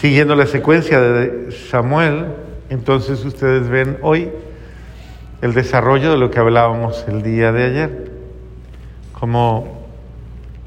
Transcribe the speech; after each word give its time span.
Siguiendo 0.00 0.34
la 0.34 0.46
secuencia 0.46 1.00
de 1.00 1.52
Samuel, 1.70 2.26
entonces 2.68 3.24
ustedes 3.24 3.68
ven 3.68 3.98
hoy 4.02 4.30
el 5.40 5.54
desarrollo 5.54 6.10
de 6.10 6.18
lo 6.18 6.30
que 6.30 6.40
hablábamos 6.40 7.04
el 7.08 7.22
día 7.22 7.52
de 7.52 7.64
ayer, 7.64 8.10
como 9.12 9.86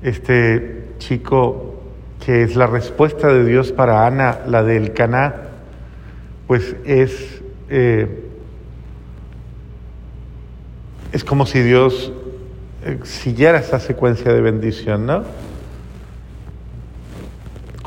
este 0.01 0.85
chico 0.97 1.75
que 2.25 2.43
es 2.43 2.55
la 2.55 2.67
respuesta 2.67 3.27
de 3.27 3.45
Dios 3.45 3.71
para 3.71 4.07
Ana, 4.07 4.39
la 4.47 4.63
del 4.63 4.93
Caná, 4.93 5.35
pues 6.47 6.75
es, 6.85 7.41
eh, 7.69 8.23
es 11.11 11.23
como 11.23 11.45
si 11.45 11.61
Dios 11.61 12.11
eh, 12.85 12.99
siguiera 13.03 13.59
esa 13.59 13.79
secuencia 13.79 14.33
de 14.33 14.41
bendición, 14.41 15.05
¿no? 15.05 15.23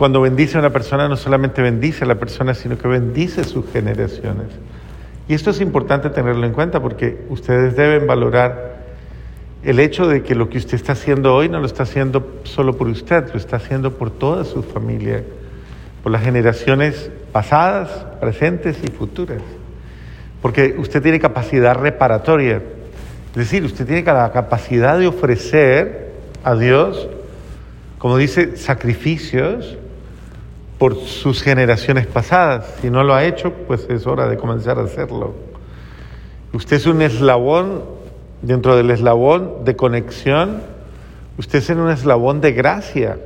Cuando 0.00 0.22
bendice 0.22 0.56
a 0.56 0.60
una 0.60 0.70
persona, 0.70 1.08
no 1.10 1.16
solamente 1.18 1.60
bendice 1.60 2.04
a 2.04 2.06
la 2.06 2.14
persona, 2.14 2.54
sino 2.54 2.78
que 2.78 2.88
bendice 2.88 3.44
sus 3.44 3.70
generaciones. 3.70 4.46
Y 5.28 5.34
esto 5.34 5.50
es 5.50 5.60
importante 5.60 6.08
tenerlo 6.08 6.46
en 6.46 6.54
cuenta 6.54 6.80
porque 6.80 7.26
ustedes 7.28 7.76
deben 7.76 8.06
valorar 8.06 8.76
el 9.62 9.78
hecho 9.78 10.08
de 10.08 10.22
que 10.22 10.34
lo 10.34 10.48
que 10.48 10.56
usted 10.56 10.76
está 10.76 10.92
haciendo 10.92 11.34
hoy 11.34 11.50
no 11.50 11.60
lo 11.60 11.66
está 11.66 11.82
haciendo 11.82 12.40
solo 12.44 12.78
por 12.78 12.88
usted, 12.88 13.30
lo 13.30 13.36
está 13.38 13.56
haciendo 13.56 13.98
por 13.98 14.10
toda 14.10 14.44
su 14.44 14.62
familia, 14.62 15.22
por 16.02 16.12
las 16.12 16.22
generaciones 16.22 17.10
pasadas, 17.30 17.90
presentes 18.22 18.78
y 18.82 18.90
futuras. 18.90 19.42
Porque 20.40 20.76
usted 20.78 21.02
tiene 21.02 21.20
capacidad 21.20 21.76
reparatoria, 21.76 22.62
es 23.32 23.36
decir, 23.36 23.66
usted 23.66 23.84
tiene 23.84 24.02
la 24.02 24.32
capacidad 24.32 24.98
de 24.98 25.08
ofrecer 25.08 26.12
a 26.42 26.54
Dios, 26.54 27.06
como 27.98 28.16
dice, 28.16 28.56
sacrificios 28.56 29.76
por 30.80 30.96
sus 30.96 31.42
generaciones 31.42 32.06
pasadas. 32.06 32.78
Si 32.80 32.88
no 32.88 33.04
lo 33.04 33.14
ha 33.14 33.26
hecho, 33.26 33.52
pues 33.52 33.86
es 33.90 34.06
hora 34.06 34.26
de 34.28 34.38
comenzar 34.38 34.78
a 34.78 34.84
hacerlo. 34.84 35.34
Usted 36.54 36.78
es 36.78 36.86
un 36.86 37.02
eslabón 37.02 37.82
dentro 38.40 38.74
del 38.74 38.90
eslabón 38.90 39.66
de 39.66 39.76
conexión, 39.76 40.62
usted 41.36 41.58
es 41.58 41.68
un 41.68 41.90
eslabón 41.90 42.40
de 42.40 42.52
gracia, 42.52 43.18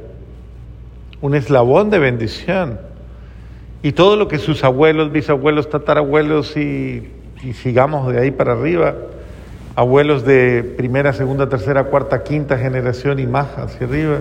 un 1.21 1.37
eslabón 1.37 1.91
de 1.91 2.01
bendición. 2.01 2.81
Y 3.85 3.93
todo 3.93 4.17
lo 4.17 4.27
que 4.27 4.39
sus 4.39 4.65
abuelos, 4.65 5.13
bisabuelos, 5.13 5.71
tatarabuelos 5.71 6.57
y, 6.57 7.09
y 7.45 7.53
sigamos 7.53 8.13
de 8.13 8.21
ahí 8.21 8.33
para 8.33 8.55
arriba, 8.55 8.97
abuelos 9.77 10.25
de 10.25 10.65
primera, 10.77 11.13
segunda, 11.13 11.49
tercera, 11.49 11.85
cuarta, 11.85 12.25
quinta 12.25 12.59
generación 12.59 13.21
y 13.21 13.29
más 13.29 13.47
hacia 13.57 13.87
arriba, 13.87 14.19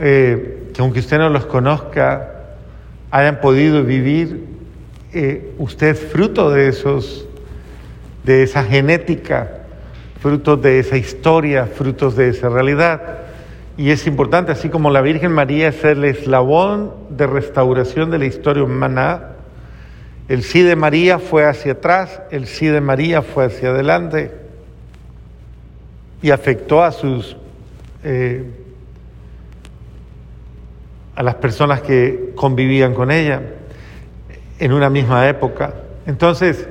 eh, 0.00 0.59
que 0.72 0.82
aunque 0.82 1.00
usted 1.00 1.18
no 1.18 1.28
los 1.28 1.46
conozca, 1.46 2.34
hayan 3.10 3.40
podido 3.40 3.84
vivir, 3.84 4.46
eh, 5.12 5.52
usted 5.58 5.96
fruto 5.96 6.50
de 6.50 6.68
esos, 6.68 7.26
de 8.24 8.42
esa 8.42 8.64
genética, 8.64 9.62
frutos 10.20 10.60
de 10.62 10.78
esa 10.78 10.96
historia, 10.96 11.66
frutos 11.66 12.16
de 12.16 12.28
esa 12.28 12.48
realidad. 12.48 13.18
Y 13.76 13.90
es 13.90 14.06
importante, 14.06 14.52
así 14.52 14.68
como 14.68 14.90
la 14.90 15.00
Virgen 15.00 15.32
María 15.32 15.68
es 15.68 15.82
el 15.84 16.04
eslabón 16.04 16.92
de 17.08 17.26
restauración 17.26 18.10
de 18.10 18.18
la 18.18 18.26
historia 18.26 18.62
humana, 18.62 19.30
el 20.28 20.44
sí 20.44 20.62
de 20.62 20.76
María 20.76 21.18
fue 21.18 21.44
hacia 21.44 21.72
atrás, 21.72 22.22
el 22.30 22.46
sí 22.46 22.66
de 22.66 22.80
María 22.80 23.22
fue 23.22 23.46
hacia 23.46 23.70
adelante 23.70 24.30
y 26.22 26.30
afectó 26.30 26.84
a 26.84 26.92
sus 26.92 27.36
eh, 28.04 28.44
a 31.20 31.22
las 31.22 31.34
personas 31.34 31.82
que 31.82 32.32
convivían 32.34 32.94
con 32.94 33.10
ella 33.10 33.42
en 34.58 34.72
una 34.72 34.88
misma 34.88 35.28
época. 35.28 35.74
Entonces, 36.06 36.66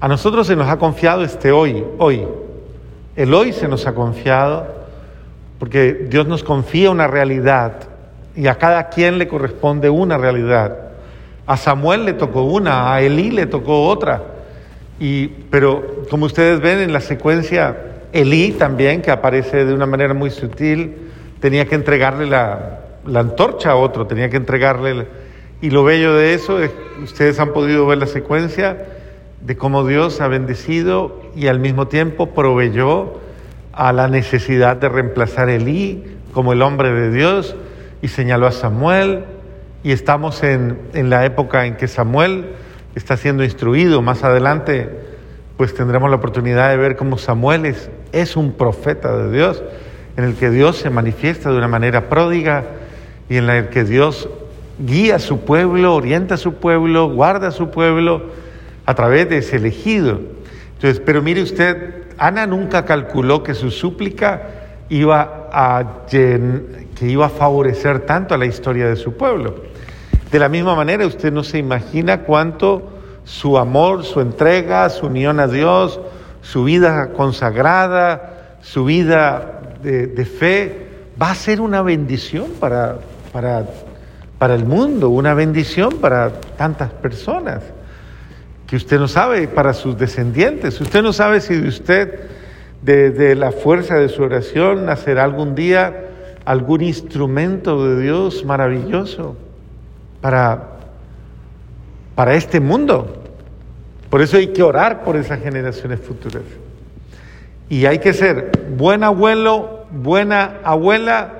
a 0.00 0.06
nosotros 0.06 0.46
se 0.46 0.54
nos 0.54 0.68
ha 0.68 0.76
confiado 0.76 1.24
este 1.24 1.50
hoy, 1.50 1.82
hoy, 1.96 2.28
el 3.16 3.32
hoy 3.32 3.54
se 3.54 3.66
nos 3.68 3.86
ha 3.86 3.94
confiado 3.94 4.66
porque 5.58 5.94
Dios 6.10 6.26
nos 6.26 6.44
confía 6.44 6.90
una 6.90 7.06
realidad 7.06 7.72
y 8.36 8.48
a 8.48 8.56
cada 8.56 8.90
quien 8.90 9.16
le 9.16 9.28
corresponde 9.28 9.88
una 9.88 10.18
realidad. 10.18 10.76
A 11.46 11.56
Samuel 11.56 12.04
le 12.04 12.12
tocó 12.12 12.42
una, 12.42 12.92
a 12.92 13.00
Elí 13.00 13.30
le 13.30 13.46
tocó 13.46 13.88
otra. 13.88 14.22
Y, 15.00 15.28
pero 15.28 16.02
como 16.10 16.26
ustedes 16.26 16.60
ven 16.60 16.80
en 16.80 16.92
la 16.92 17.00
secuencia, 17.00 17.74
Elí 18.12 18.52
también, 18.52 19.00
que 19.00 19.10
aparece 19.10 19.64
de 19.64 19.72
una 19.72 19.86
manera 19.86 20.12
muy 20.12 20.28
sutil, 20.28 20.96
tenía 21.40 21.64
que 21.64 21.76
entregarle 21.76 22.26
la, 22.26 22.80
la 23.06 23.20
antorcha 23.20 23.72
a 23.72 23.76
otro, 23.76 24.06
tenía 24.06 24.30
que 24.30 24.36
entregarle... 24.36 25.26
Y 25.62 25.70
lo 25.70 25.84
bello 25.84 26.14
de 26.14 26.34
eso 26.34 26.60
es, 26.60 26.70
ustedes 27.02 27.40
han 27.40 27.54
podido 27.54 27.86
ver 27.86 27.96
la 27.96 28.06
secuencia, 28.06 28.76
de 29.40 29.56
cómo 29.56 29.86
Dios 29.86 30.20
ha 30.20 30.28
bendecido 30.28 31.22
y 31.34 31.46
al 31.46 31.60
mismo 31.60 31.88
tiempo 31.88 32.34
proveyó 32.34 33.14
a 33.72 33.92
la 33.92 34.08
necesidad 34.08 34.76
de 34.76 34.88
reemplazar 34.88 35.48
a 35.48 35.54
Elí 35.54 36.04
como 36.32 36.52
el 36.52 36.62
hombre 36.62 36.92
de 36.92 37.10
Dios 37.10 37.56
y 38.02 38.08
señaló 38.08 38.46
a 38.46 38.52
Samuel 38.52 39.24
y 39.82 39.92
estamos 39.92 40.42
en, 40.42 40.78
en 40.94 41.10
la 41.10 41.24
época 41.24 41.64
en 41.66 41.76
que 41.76 41.88
Samuel 41.88 42.50
está 42.94 43.16
siendo 43.16 43.44
instruido. 43.44 44.02
Más 44.02 44.24
adelante 44.24 44.90
pues 45.56 45.74
tendremos 45.74 46.10
la 46.10 46.16
oportunidad 46.16 46.70
de 46.70 46.76
ver 46.76 46.96
cómo 46.96 47.16
Samuel 47.16 47.66
es, 47.66 47.88
es 48.12 48.36
un 48.36 48.52
profeta 48.52 49.16
de 49.16 49.30
Dios, 49.30 49.62
en 50.16 50.24
el 50.24 50.34
que 50.34 50.50
Dios 50.50 50.76
se 50.76 50.90
manifiesta 50.90 51.50
de 51.50 51.56
una 51.56 51.68
manera 51.68 52.08
pródiga 52.08 52.64
y 53.28 53.36
en 53.36 53.46
la 53.46 53.70
que 53.70 53.84
Dios 53.84 54.28
guía 54.78 55.16
a 55.16 55.18
su 55.18 55.40
pueblo, 55.40 55.94
orienta 55.94 56.34
a 56.34 56.38
su 56.38 56.54
pueblo, 56.54 57.10
guarda 57.10 57.48
a 57.48 57.52
su 57.52 57.70
pueblo 57.70 58.22
a 58.84 58.94
través 58.94 59.28
de 59.28 59.38
ese 59.38 59.56
elegido. 59.56 60.20
Entonces, 60.74 61.02
pero 61.04 61.22
mire 61.22 61.42
usted, 61.42 62.04
Ana 62.18 62.46
nunca 62.46 62.84
calculó 62.84 63.42
que 63.42 63.54
su 63.54 63.70
súplica 63.70 64.42
iba 64.88 65.48
a, 65.52 66.04
que 66.08 66.78
iba 67.00 67.26
a 67.26 67.30
favorecer 67.30 68.00
tanto 68.00 68.34
a 68.34 68.38
la 68.38 68.46
historia 68.46 68.86
de 68.88 68.96
su 68.96 69.14
pueblo. 69.14 69.56
De 70.30 70.38
la 70.38 70.48
misma 70.48 70.74
manera, 70.74 71.06
usted 71.06 71.32
no 71.32 71.42
se 71.42 71.58
imagina 71.58 72.22
cuánto 72.22 72.90
su 73.24 73.58
amor, 73.58 74.04
su 74.04 74.20
entrega, 74.20 74.88
su 74.90 75.06
unión 75.06 75.40
a 75.40 75.48
Dios, 75.48 76.00
su 76.42 76.64
vida 76.64 77.12
consagrada, 77.12 78.58
su 78.60 78.84
vida 78.84 79.62
de 79.82 80.24
fe, 80.24 80.86
va 81.20 81.30
a 81.30 81.34
ser 81.34 81.60
una 81.60 81.82
bendición 81.82 82.50
para, 82.58 82.98
para, 83.36 83.66
para 84.38 84.54
el 84.54 84.64
mundo, 84.64 85.10
una 85.10 85.34
bendición 85.34 85.98
para 86.00 86.30
tantas 86.56 86.90
personas 86.90 87.62
que 88.66 88.76
usted 88.76 88.98
no 88.98 89.08
sabe 89.08 89.46
para 89.46 89.74
sus 89.74 89.98
descendientes. 89.98 90.80
Usted 90.80 91.02
no 91.02 91.12
sabe 91.12 91.42
si 91.42 91.54
de 91.54 91.68
usted, 91.68 92.20
de, 92.80 93.34
la 93.34 93.52
fuerza 93.52 93.96
de 93.96 94.08
su 94.08 94.22
oración, 94.22 94.86
nacerá 94.86 95.24
algún 95.24 95.54
día 95.54 96.04
algún 96.46 96.80
instrumento 96.80 97.86
de 97.86 98.00
Dios 98.00 98.42
maravilloso 98.42 99.36
para, 100.22 100.68
para 102.14 102.36
este 102.36 102.58
mundo. 102.58 103.22
Por 104.08 104.22
eso 104.22 104.38
hay 104.38 104.46
que 104.46 104.62
orar 104.62 105.04
por 105.04 105.16
esas 105.16 105.42
generaciones 105.42 106.00
futuras. 106.00 106.44
Y 107.68 107.84
hay 107.84 107.98
que 107.98 108.14
ser 108.14 108.50
buen 108.78 109.04
abuelo, 109.04 109.84
buena 109.90 110.60
abuela, 110.64 111.35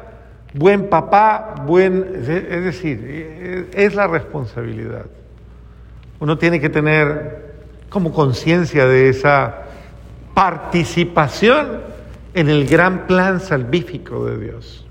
buen 0.56 0.88
papá, 0.88 1.54
buen... 1.66 2.04
Es 2.14 2.64
decir, 2.64 3.68
es 3.72 3.94
la 3.94 4.06
responsabilidad. 4.06 5.06
Uno 6.18 6.38
tiene 6.38 6.60
que 6.60 6.68
tener 6.68 7.54
como 7.88 8.12
conciencia 8.12 8.86
de 8.86 9.08
esa 9.08 9.62
participación 10.34 11.80
en 12.34 12.50
el 12.50 12.66
gran 12.66 13.06
plan 13.06 13.40
salvífico 13.40 14.26
de 14.26 14.38
Dios. 14.38 14.86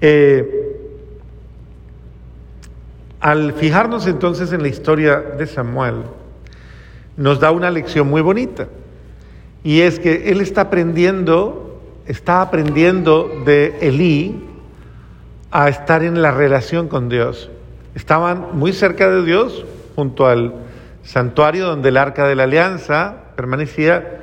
Eh, 0.00 0.78
al 3.20 3.52
fijarnos 3.52 4.06
entonces 4.06 4.52
en 4.52 4.62
la 4.62 4.68
historia 4.68 5.16
de 5.20 5.46
Samuel, 5.46 6.02
nos 7.16 7.38
da 7.38 7.52
una 7.52 7.70
lección 7.70 8.08
muy 8.08 8.20
bonita. 8.20 8.66
Y 9.62 9.82
es 9.82 10.00
que 10.00 10.30
él 10.30 10.40
está 10.40 10.62
aprendiendo, 10.62 11.61
está 12.06 12.42
aprendiendo 12.42 13.42
de 13.44 13.78
Elí 13.80 14.42
a 15.50 15.68
estar 15.68 16.02
en 16.02 16.22
la 16.22 16.30
relación 16.30 16.88
con 16.88 17.08
Dios. 17.08 17.50
Estaban 17.94 18.46
muy 18.54 18.72
cerca 18.72 19.10
de 19.10 19.24
Dios, 19.24 19.64
junto 19.94 20.26
al 20.26 20.54
santuario 21.02 21.66
donde 21.66 21.90
el 21.90 21.96
arca 21.96 22.26
de 22.26 22.34
la 22.34 22.44
alianza 22.44 23.16
permanecía, 23.36 24.20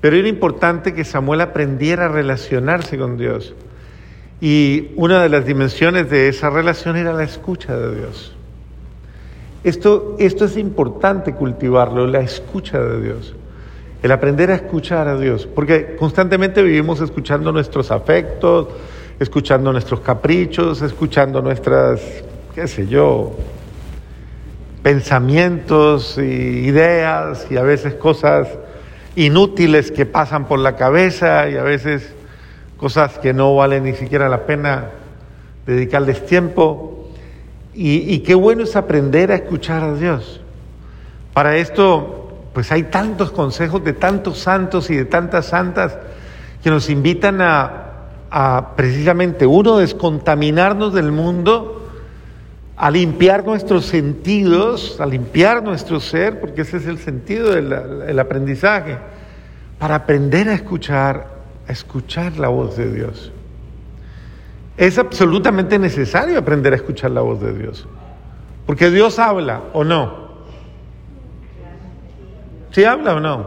pero 0.00 0.16
era 0.16 0.28
importante 0.28 0.94
que 0.94 1.04
Samuel 1.04 1.40
aprendiera 1.40 2.06
a 2.06 2.08
relacionarse 2.08 2.98
con 2.98 3.16
Dios. 3.16 3.54
Y 4.40 4.90
una 4.96 5.22
de 5.22 5.28
las 5.28 5.44
dimensiones 5.46 6.10
de 6.10 6.28
esa 6.28 6.50
relación 6.50 6.96
era 6.96 7.12
la 7.12 7.24
escucha 7.24 7.76
de 7.76 7.96
Dios. 7.96 8.36
Esto, 9.64 10.16
esto 10.20 10.44
es 10.44 10.56
importante 10.56 11.34
cultivarlo, 11.34 12.06
la 12.06 12.20
escucha 12.20 12.78
de 12.78 13.02
Dios. 13.02 13.34
El 14.02 14.12
aprender 14.12 14.50
a 14.52 14.54
escuchar 14.54 15.08
a 15.08 15.18
Dios, 15.18 15.48
porque 15.52 15.96
constantemente 15.96 16.62
vivimos 16.62 17.00
escuchando 17.00 17.50
nuestros 17.50 17.90
afectos, 17.90 18.68
escuchando 19.18 19.72
nuestros 19.72 20.00
caprichos, 20.00 20.82
escuchando 20.82 21.42
nuestras, 21.42 22.00
qué 22.54 22.68
sé 22.68 22.86
yo, 22.86 23.36
pensamientos 24.84 26.16
y 26.16 26.20
ideas 26.22 27.48
y 27.50 27.56
a 27.56 27.62
veces 27.62 27.94
cosas 27.94 28.48
inútiles 29.16 29.90
que 29.90 30.06
pasan 30.06 30.46
por 30.46 30.60
la 30.60 30.76
cabeza 30.76 31.50
y 31.50 31.56
a 31.56 31.64
veces 31.64 32.14
cosas 32.76 33.18
que 33.18 33.32
no 33.32 33.56
valen 33.56 33.82
ni 33.82 33.94
siquiera 33.94 34.28
la 34.28 34.46
pena 34.46 34.90
dedicarles 35.66 36.24
tiempo. 36.24 37.10
Y, 37.74 38.14
y 38.14 38.20
qué 38.20 38.36
bueno 38.36 38.62
es 38.62 38.76
aprender 38.76 39.32
a 39.32 39.34
escuchar 39.34 39.82
a 39.82 39.94
Dios. 39.94 40.40
Para 41.34 41.56
esto, 41.56 42.27
pues 42.58 42.72
hay 42.72 42.82
tantos 42.82 43.30
consejos 43.30 43.84
de 43.84 43.92
tantos 43.92 44.40
santos 44.40 44.90
y 44.90 44.96
de 44.96 45.04
tantas 45.04 45.46
santas 45.46 45.96
que 46.60 46.70
nos 46.70 46.90
invitan 46.90 47.40
a, 47.40 47.70
a 48.32 48.74
precisamente, 48.74 49.46
uno, 49.46 49.76
descontaminarnos 49.76 50.92
del 50.92 51.12
mundo, 51.12 51.88
a 52.76 52.90
limpiar 52.90 53.46
nuestros 53.46 53.86
sentidos, 53.86 55.00
a 55.00 55.06
limpiar 55.06 55.62
nuestro 55.62 56.00
ser, 56.00 56.40
porque 56.40 56.62
ese 56.62 56.78
es 56.78 56.86
el 56.86 56.98
sentido 56.98 57.52
del 57.52 58.18
aprendizaje, 58.18 58.98
para 59.78 59.94
aprender 59.94 60.48
a 60.48 60.54
escuchar, 60.54 61.28
a 61.68 61.70
escuchar 61.70 62.38
la 62.38 62.48
voz 62.48 62.76
de 62.76 62.92
Dios. 62.92 63.30
Es 64.76 64.98
absolutamente 64.98 65.78
necesario 65.78 66.36
aprender 66.36 66.72
a 66.72 66.76
escuchar 66.76 67.12
la 67.12 67.20
voz 67.20 67.40
de 67.40 67.52
Dios, 67.56 67.86
porque 68.66 68.90
Dios 68.90 69.20
habla 69.20 69.60
o 69.72 69.84
no. 69.84 70.27
¿Sí 72.70 72.84
habla 72.84 73.14
o 73.14 73.20
no? 73.20 73.46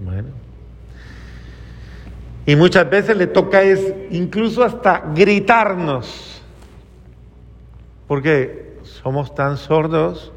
Bueno. 0.00 0.28
Y 2.44 2.54
muchas 2.54 2.88
veces 2.88 3.16
le 3.16 3.26
toca 3.26 3.62
es 3.62 3.94
incluso 4.10 4.62
hasta 4.62 5.02
gritarnos 5.14 6.36
porque 8.06 8.78
somos 8.82 9.34
tan 9.34 9.56
sordos 9.56 10.32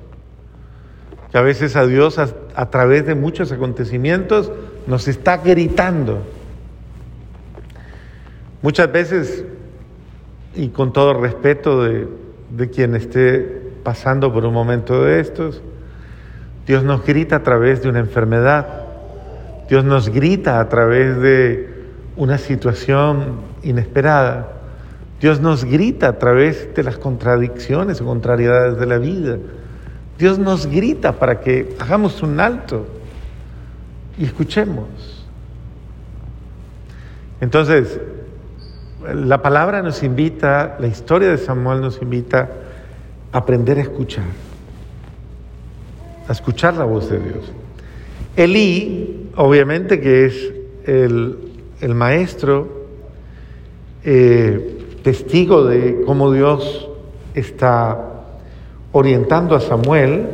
que 1.32 1.38
a 1.38 1.42
veces 1.42 1.76
a 1.76 1.86
Dios 1.86 2.18
a, 2.18 2.70
través 2.72 3.06
de 3.06 3.14
muchos 3.14 3.52
acontecimientos 3.52 4.52
nos 4.88 5.08
está 5.08 5.38
gritando. 5.38 6.24
Muchas 8.64 8.92
veces, 8.92 9.46
y 10.56 10.70
con 10.70 10.92
todo 10.92 11.14
respeto 11.14 11.84
de, 11.84 12.08
de 12.50 12.70
quien 12.72 12.96
esté 12.96 13.62
pasando 13.84 14.34
por 14.34 14.44
un 14.46 14.54
momento 14.54 15.04
de 15.04 15.20
estos, 15.20 15.62
Dios 16.70 16.84
nos 16.84 17.04
grita 17.04 17.38
a 17.38 17.42
través 17.42 17.82
de 17.82 17.90
una 17.90 17.98
enfermedad, 17.98 18.68
Dios 19.68 19.84
nos 19.84 20.08
grita 20.10 20.60
a 20.60 20.70
través 20.70 21.20
de 21.20 21.68
una 22.16 22.38
situación 22.38 23.38
inesperada. 23.64 24.50
Dios 25.20 25.42
nos 25.42 25.66
grita 25.66 26.10
a 26.10 26.20
través 26.20 26.72
de 26.76 26.84
las 26.84 27.00
contradicciones 27.00 28.00
o 28.02 28.06
contrariedades 28.06 28.78
de 28.78 28.86
la 28.86 29.00
vida. 29.00 29.40
Dios 30.20 30.38
nos 30.38 30.68
grita 30.68 31.14
para 31.14 31.40
que 31.40 31.76
hagamos 31.80 32.22
un 32.22 32.40
alto 32.40 32.86
y 34.20 34.26
escuchemos. 34.26 35.26
Entonces, 37.42 38.00
la 39.12 39.42
palabra 39.42 39.82
nos 39.82 40.04
invita, 40.04 40.78
la 40.80 40.86
historia 40.86 41.30
de 41.30 41.40
Samuel 41.40 41.82
nos 41.82 42.00
invita 42.00 42.48
a 43.32 43.40
aprender 43.40 43.80
a 43.80 43.82
escuchar, 43.82 44.26
a 46.30 46.32
escuchar 46.32 46.76
la 46.76 46.86
voz 46.86 47.10
de 47.10 47.20
Dios. 47.20 47.52
Elí, 48.36 49.32
obviamente 49.36 50.00
que 50.00 50.26
es 50.28 50.54
el, 50.86 51.38
el 51.82 51.96
maestro, 51.96 52.86
eh, 54.06 54.78
testigo 55.04 55.66
de 55.66 56.04
cómo 56.06 56.32
Dios 56.32 56.88
está 57.34 57.98
orientando 58.92 59.56
a 59.56 59.60
Samuel, 59.60 60.28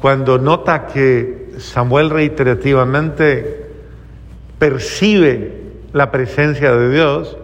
cuando 0.00 0.38
nota 0.38 0.88
que 0.88 1.52
Samuel 1.58 2.10
reiterativamente 2.10 3.66
percibe 4.58 5.52
la 5.92 6.10
presencia 6.10 6.74
de 6.74 6.90
Dios, 6.90 7.36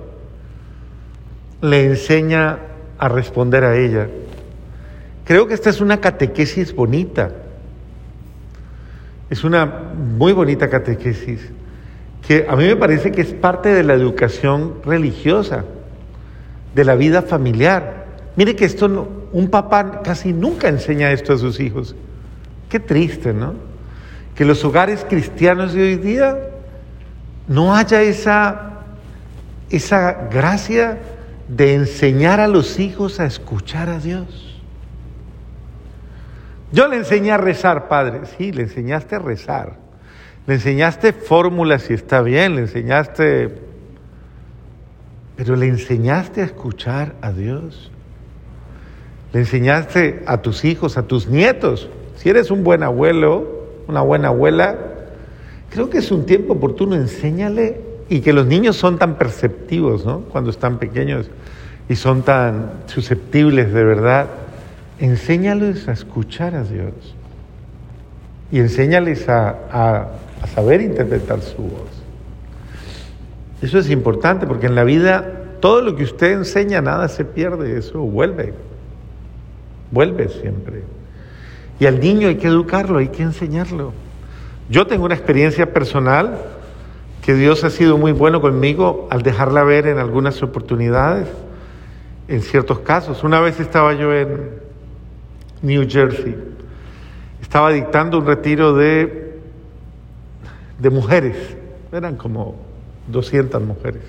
le 1.63 1.87
enseña 1.87 2.59
a 2.99 3.09
responder 3.09 3.63
a 3.63 3.79
ella. 3.79 4.09
Creo 5.31 5.47
que 5.47 5.55
esta 5.55 5.71
es 5.71 5.81
una 5.81 6.01
catequesis 6.01 6.75
bonita. 6.75 7.31
Es 9.31 9.45
una 9.45 9.65
muy 9.65 10.33
bonita 10.33 10.69
catequesis 10.69 11.53
que 12.27 12.47
a 12.49 12.57
mí 12.57 12.65
me 12.65 12.75
parece 12.75 13.13
que 13.13 13.21
es 13.21 13.33
parte 13.33 13.69
de 13.69 13.85
la 13.85 13.95
educación 13.95 14.83
religiosa 14.85 15.67
de 16.75 16.85
la 16.85 16.97
vida 16.97 17.23
familiar. 17.23 18.07
Mire 18.35 18.57
que 18.57 18.65
esto 18.65 18.89
no, 18.89 19.07
un 19.31 19.51
papá 19.51 20.03
casi 20.03 20.33
nunca 20.33 20.67
enseña 20.67 21.13
esto 21.13 21.33
a 21.33 21.39
sus 21.39 21.61
hijos. 21.61 21.95
Qué 22.69 22.81
triste, 22.81 23.33
¿no? 23.33 23.55
Que 24.35 24.45
los 24.45 24.65
hogares 24.65 25.07
cristianos 25.09 25.75
de 25.75 25.83
hoy 25.83 25.95
día 25.95 26.37
no 27.47 27.77
haya 27.77 28.03
esa, 28.03 28.81
esa 29.71 30.29
gracia 30.29 30.99
de 31.47 31.75
enseñar 31.75 32.41
a 32.41 32.49
los 32.49 32.81
hijos 32.81 33.21
a 33.21 33.27
escuchar 33.27 33.89
a 33.89 34.01
Dios. 34.01 34.50
Yo 36.73 36.89
le 36.89 36.97
enseñé 36.97 37.33
a 37.33 37.37
rezar, 37.37 37.89
padre. 37.89 38.21
Sí, 38.37 38.53
le 38.53 38.63
enseñaste 38.63 39.17
a 39.17 39.19
rezar. 39.19 39.77
Le 40.47 40.55
enseñaste 40.55 41.13
fórmulas 41.13 41.91
y 41.91 41.95
está 41.95 42.23
bien, 42.23 42.57
le 42.57 42.63
enseñaste 42.63 43.71
pero 45.41 45.57
le 45.57 45.69
enseñaste 45.69 46.43
a 46.43 46.45
escuchar 46.45 47.15
a 47.23 47.33
Dios. 47.33 47.91
Le 49.33 49.41
enseñaste 49.41 50.23
a 50.27 50.43
tus 50.43 50.67
hijos, 50.67 50.99
a 50.99 51.05
tus 51.05 51.29
nietos. 51.29 51.89
Si 52.17 52.29
eres 52.29 52.51
un 52.51 52.63
buen 52.63 52.83
abuelo, 52.83 53.49
una 53.89 54.03
buena 54.03 54.29
abuela, 54.29 54.77
creo 55.71 55.89
que 55.89 55.97
es 55.97 56.13
un 56.13 56.27
tiempo 56.27 56.53
oportuno, 56.53 56.95
enséñale. 56.95 57.81
Y 58.11 58.21
que 58.21 58.35
los 58.35 58.45
niños 58.45 58.77
son 58.77 58.99
tan 58.99 59.17
perceptivos, 59.17 60.05
¿no? 60.05 60.25
Cuando 60.31 60.51
están 60.51 60.79
pequeños 60.79 61.31
y 61.89 61.97
son 61.97 62.21
tan 62.21 62.73
susceptibles 62.85 63.73
de 63.73 63.83
verdad. 63.83 64.27
Enséñales 65.01 65.89
a 65.89 65.93
escuchar 65.93 66.55
a 66.55 66.63
Dios. 66.63 66.93
Y 68.53 68.61
enséñales 68.61 69.29
a, 69.29 70.09
a 70.43 70.47
saber 70.55 70.81
interpretar 70.81 71.41
su 71.41 71.63
voz. 71.63 71.91
Eso 73.63 73.79
es 73.79 73.91
importante 73.91 74.47
porque 74.47 74.67
en 74.67 74.75
la 74.75 74.85
vida 74.85 75.41
todo 75.61 75.83
lo 75.83 75.95
que 75.95 76.05
usted 76.05 76.33
enseña, 76.33 76.81
nada 76.81 77.09
se 77.09 77.25
pierde, 77.25 77.79
eso 77.79 78.01
vuelve, 78.01 78.55
vuelve 79.91 80.29
siempre. 80.29 80.83
Y 81.79 81.87
al 81.87 82.01
niño 82.01 82.29
hay 82.29 82.37
que 82.37 82.49
educarlo, 82.49 82.99
hay 82.99 83.09
que 83.09 83.23
enseñarlo. 83.23 83.93
Yo 84.71 84.87
tengo 84.87 85.05
una 85.05 85.15
experiencia 85.15 85.73
personal 85.73 86.39
que 87.23 87.35
Dios 87.35 87.65
ha 87.65 87.71
sido 87.71 87.99
muy 87.99 88.13
bueno 88.13 88.41
conmigo 88.41 89.09
al 89.11 89.23
dejarla 89.23 89.63
ver 89.65 89.87
en 89.87 89.99
algunas 89.99 90.43
oportunidades, 90.43 91.29
en 92.29 92.41
ciertos 92.41 92.81
casos. 92.81 93.23
Una 93.25 93.41
vez 93.41 93.61
estaba 93.61 93.93
yo 93.93 94.15
en 94.15 94.51
New 95.63 95.87
Jersey, 95.89 96.37
estaba 97.41 97.71
dictando 97.71 98.19
un 98.19 98.27
retiro 98.27 98.75
de, 98.75 99.39
de 100.79 100.91
mujeres, 100.91 101.37
eran 101.93 102.17
como 102.17 102.57
200 103.09 103.63
mujeres. 103.63 104.03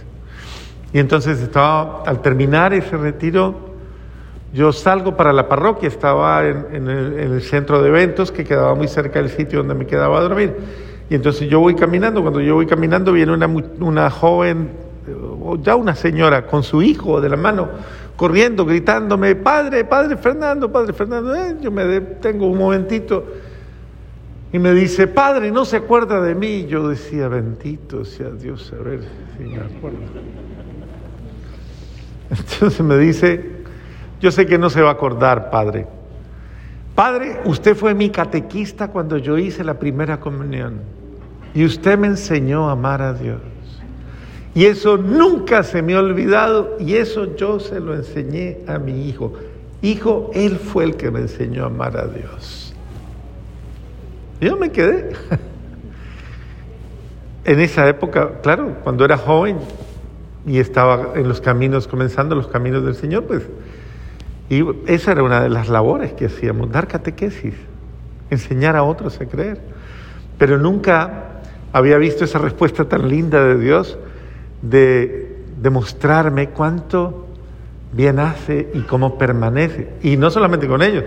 Y 0.93 0.99
entonces 0.99 1.39
estaba, 1.41 2.03
al 2.05 2.21
terminar 2.21 2.73
ese 2.73 2.97
retiro, 2.97 3.71
yo 4.53 4.73
salgo 4.73 5.15
para 5.15 5.31
la 5.31 5.47
parroquia, 5.47 5.87
estaba 5.87 6.45
en, 6.45 6.89
el, 6.89 7.41
centro 7.41 7.81
de 7.81 7.87
eventos 7.87 8.31
que 8.31 8.43
quedaba 8.43 8.75
muy 8.75 8.89
cerca 8.89 9.21
del 9.21 9.29
sitio 9.29 9.59
donde 9.59 9.75
me 9.75 9.87
quedaba 9.87 10.19
a 10.19 10.21
dormir. 10.21 10.55
Y 11.09 11.15
entonces 11.15 11.49
yo 11.49 11.59
voy 11.59 11.75
caminando, 11.75 12.21
cuando 12.21 12.41
yo 12.41 12.55
voy 12.55 12.65
caminando 12.65 13.13
viene 13.13 13.31
una, 13.31 13.47
una 13.47 14.09
joven, 14.09 14.69
o 15.41 15.57
ya 15.57 15.75
una 15.75 15.95
señora, 15.95 16.45
con 16.47 16.63
su 16.63 16.81
hijo 16.81 17.21
de 17.21 17.29
la 17.29 17.37
mano, 17.37 17.69
corriendo, 18.15 18.65
gritándome, 18.65 19.35
Padre, 19.35 19.85
Padre 19.85 20.17
Fernando, 20.17 20.71
Padre 20.71 20.93
Fernando. 20.93 21.35
Eh, 21.35 21.57
yo 21.61 21.71
me 21.71 21.85
detengo 21.85 22.47
un 22.47 22.57
momentito 22.57 23.25
y 24.53 24.59
me 24.59 24.73
dice, 24.73 25.07
Padre, 25.07 25.51
¿no 25.51 25.65
se 25.65 25.77
acuerda 25.77 26.21
de 26.21 26.35
mí? 26.35 26.65
Yo 26.67 26.89
decía, 26.89 27.27
bendito 27.27 28.03
sea 28.03 28.29
Dios, 28.29 28.73
a 28.77 28.83
ver 28.83 29.01
si 29.37 29.43
me 29.43 29.57
acuerdo. 29.57 29.99
Entonces 32.29 32.81
me 32.81 32.97
dice, 32.97 33.63
yo 34.19 34.31
sé 34.31 34.45
que 34.45 34.57
no 34.57 34.69
se 34.69 34.81
va 34.81 34.89
a 34.89 34.93
acordar, 34.93 35.49
Padre. 35.49 35.87
Padre, 36.95 37.39
usted 37.45 37.75
fue 37.75 37.93
mi 37.93 38.09
catequista 38.09 38.89
cuando 38.89 39.17
yo 39.17 39.37
hice 39.37 39.63
la 39.63 39.79
primera 39.79 40.19
comunión 40.19 40.81
y 41.53 41.65
usted 41.65 41.97
me 41.97 42.07
enseñó 42.07 42.69
a 42.69 42.73
amar 42.73 43.01
a 43.01 43.13
Dios. 43.13 43.41
Y 44.53 44.65
eso 44.65 44.97
nunca 44.97 45.63
se 45.63 45.81
me 45.81 45.93
ha 45.93 45.99
olvidado 45.99 46.77
y 46.79 46.95
eso 46.95 47.35
yo 47.35 47.59
se 47.59 47.79
lo 47.79 47.95
enseñé 47.95 48.59
a 48.67 48.77
mi 48.79 49.07
hijo. 49.07 49.33
Hijo, 49.81 50.29
él 50.33 50.57
fue 50.57 50.83
el 50.83 50.97
que 50.97 51.09
me 51.09 51.21
enseñó 51.21 51.63
a 51.63 51.67
amar 51.67 51.97
a 51.97 52.07
Dios. 52.07 52.73
Yo 54.39 54.57
me 54.57 54.71
quedé. 54.71 55.11
En 57.43 57.59
esa 57.59 57.87
época, 57.87 58.33
claro, 58.43 58.77
cuando 58.83 59.03
era 59.03 59.17
joven, 59.17 59.57
y 60.45 60.59
estaba 60.59 61.13
en 61.15 61.27
los 61.27 61.41
caminos, 61.41 61.87
comenzando 61.87 62.35
los 62.35 62.47
caminos 62.47 62.85
del 62.85 62.93
Señor, 62.93 63.23
pues, 63.23 63.49
y 64.47 64.63
esa 64.85 65.13
era 65.13 65.23
una 65.23 65.41
de 65.41 65.49
las 65.49 65.67
labores 65.67 66.13
que 66.13 66.25
hacíamos, 66.25 66.71
dar 66.71 66.87
catequesis, 66.87 67.55
enseñar 68.29 68.75
a 68.75 68.83
otros 68.83 69.19
a 69.21 69.25
creer. 69.25 69.59
Pero 70.37 70.57
nunca 70.57 71.41
había 71.73 71.97
visto 71.97 72.25
esa 72.25 72.37
respuesta 72.37 72.85
tan 72.85 73.07
linda 73.07 73.43
de 73.43 73.57
Dios 73.57 73.97
de 74.61 75.37
demostrarme 75.61 76.49
cuánto 76.49 77.27
bien 77.91 78.19
hace 78.19 78.69
y 78.73 78.81
cómo 78.81 79.17
permanece. 79.17 79.89
Y 80.01 80.17
no 80.17 80.29
solamente 80.29 80.67
con 80.67 80.81
ellos, 80.81 81.03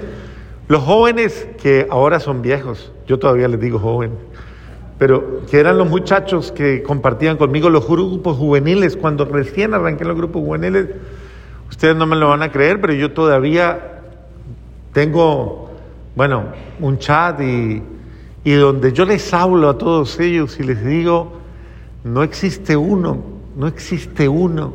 los 0.68 0.82
jóvenes 0.82 1.46
que 1.60 1.86
ahora 1.90 2.20
son 2.20 2.42
viejos, 2.42 2.92
yo 3.06 3.18
todavía 3.18 3.48
les 3.48 3.60
digo 3.60 3.78
jóvenes, 3.78 4.18
pero 4.98 5.42
que 5.50 5.58
eran 5.58 5.76
los 5.76 5.88
muchachos 5.88 6.52
que 6.52 6.82
compartían 6.82 7.36
conmigo 7.36 7.68
los 7.68 7.86
grupos 7.86 8.36
juveniles, 8.36 8.96
cuando 8.96 9.24
recién 9.24 9.74
arranqué 9.74 10.04
los 10.04 10.16
grupos 10.16 10.42
juveniles, 10.42 10.88
ustedes 11.68 11.96
no 11.96 12.06
me 12.06 12.16
lo 12.16 12.28
van 12.28 12.42
a 12.42 12.52
creer, 12.52 12.80
pero 12.80 12.92
yo 12.92 13.12
todavía 13.12 14.00
tengo, 14.92 15.70
bueno, 16.14 16.44
un 16.80 16.98
chat 16.98 17.40
y, 17.40 17.82
y 18.44 18.52
donde 18.54 18.92
yo 18.92 19.04
les 19.04 19.34
hablo 19.34 19.68
a 19.68 19.78
todos 19.78 20.18
ellos 20.20 20.58
y 20.60 20.62
les 20.62 20.84
digo, 20.84 21.32
no 22.04 22.22
existe 22.22 22.76
uno, 22.76 23.33
no 23.56 23.66
existe 23.66 24.28
uno 24.28 24.74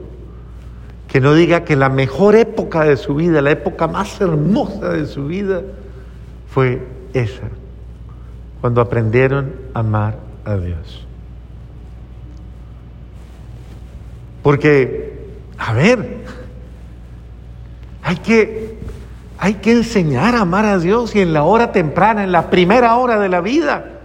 que 1.07 1.19
no 1.19 1.33
diga 1.33 1.65
que 1.65 1.75
la 1.75 1.89
mejor 1.89 2.35
época 2.35 2.83
de 2.83 2.95
su 2.95 3.15
vida, 3.15 3.41
la 3.41 3.51
época 3.51 3.87
más 3.87 4.21
hermosa 4.21 4.89
de 4.89 5.07
su 5.07 5.25
vida, 5.25 5.63
fue 6.47 6.87
esa, 7.13 7.49
cuando 8.61 8.79
aprendieron 8.79 9.55
a 9.73 9.79
amar 9.79 10.17
a 10.45 10.55
Dios. 10.55 11.07
Porque, 14.43 15.19
a 15.57 15.73
ver, 15.73 16.19
hay 18.03 18.17
que, 18.17 18.77
hay 19.39 19.55
que 19.55 19.71
enseñar 19.71 20.35
a 20.35 20.41
amar 20.41 20.65
a 20.65 20.77
Dios 20.77 21.15
y 21.15 21.21
en 21.21 21.33
la 21.33 21.43
hora 21.43 21.71
temprana, 21.71 22.23
en 22.23 22.31
la 22.31 22.51
primera 22.51 22.95
hora 22.97 23.19
de 23.19 23.29
la 23.29 23.41
vida. 23.41 23.98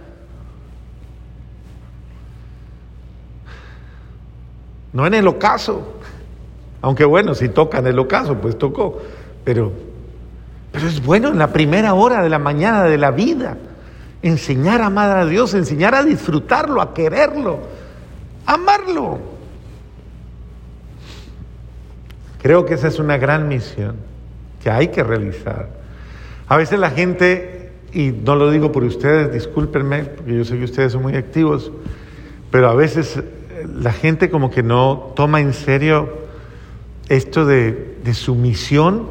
No 4.95 5.05
en 5.05 5.13
el 5.13 5.27
ocaso. 5.27 5.85
Aunque 6.81 7.03
bueno, 7.03 7.35
si 7.35 7.49
toca 7.49 7.79
en 7.79 7.87
el 7.87 7.99
ocaso, 7.99 8.35
pues 8.35 8.57
tocó. 8.57 9.01
Pero, 9.43 9.73
pero 10.71 10.87
es 10.87 11.05
bueno 11.05 11.27
en 11.27 11.37
la 11.37 11.51
primera 11.51 11.93
hora 11.93 12.23
de 12.23 12.29
la 12.29 12.39
mañana 12.39 12.85
de 12.85 12.97
la 12.97 13.11
vida. 13.11 13.57
Enseñar 14.21 14.81
a 14.81 14.85
amar 14.85 15.17
a 15.17 15.25
Dios, 15.25 15.53
enseñar 15.53 15.93
a 15.95 16.03
disfrutarlo, 16.03 16.81
a 16.81 16.93
quererlo, 16.93 17.59
amarlo. 18.45 19.19
Creo 22.41 22.65
que 22.65 22.75
esa 22.75 22.87
es 22.87 22.97
una 22.97 23.17
gran 23.17 23.49
misión 23.49 23.97
que 24.63 24.71
hay 24.71 24.87
que 24.87 25.03
realizar. 25.03 25.67
A 26.47 26.55
veces 26.55 26.79
la 26.79 26.91
gente, 26.91 27.73
y 27.91 28.11
no 28.11 28.37
lo 28.37 28.49
digo 28.49 28.71
por 28.71 28.85
ustedes, 28.85 29.33
discúlpenme, 29.33 30.05
porque 30.05 30.37
yo 30.37 30.45
sé 30.45 30.57
que 30.57 30.63
ustedes 30.63 30.93
son 30.93 31.01
muy 31.01 31.15
activos, 31.15 31.71
pero 32.49 32.69
a 32.69 32.75
veces 32.75 33.21
la 33.73 33.91
gente 33.91 34.29
como 34.29 34.51
que 34.51 34.63
no 34.63 35.13
toma 35.15 35.39
en 35.41 35.53
serio 35.53 36.25
esto 37.09 37.45
de, 37.45 37.97
su 38.13 38.35
misión 38.35 39.07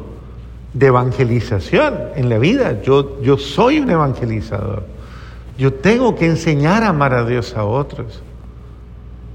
de 0.73 0.87
evangelización 0.87 1.95
en 2.15 2.29
la 2.29 2.37
vida. 2.37 2.81
Yo, 2.81 3.21
yo 3.21 3.37
soy 3.37 3.79
un 3.79 3.89
evangelizador. 3.89 4.85
Yo 5.57 5.73
tengo 5.73 6.15
que 6.15 6.25
enseñar 6.25 6.83
a 6.83 6.89
amar 6.89 7.13
a 7.13 7.25
Dios 7.25 7.55
a 7.55 7.63
otros. 7.63 8.21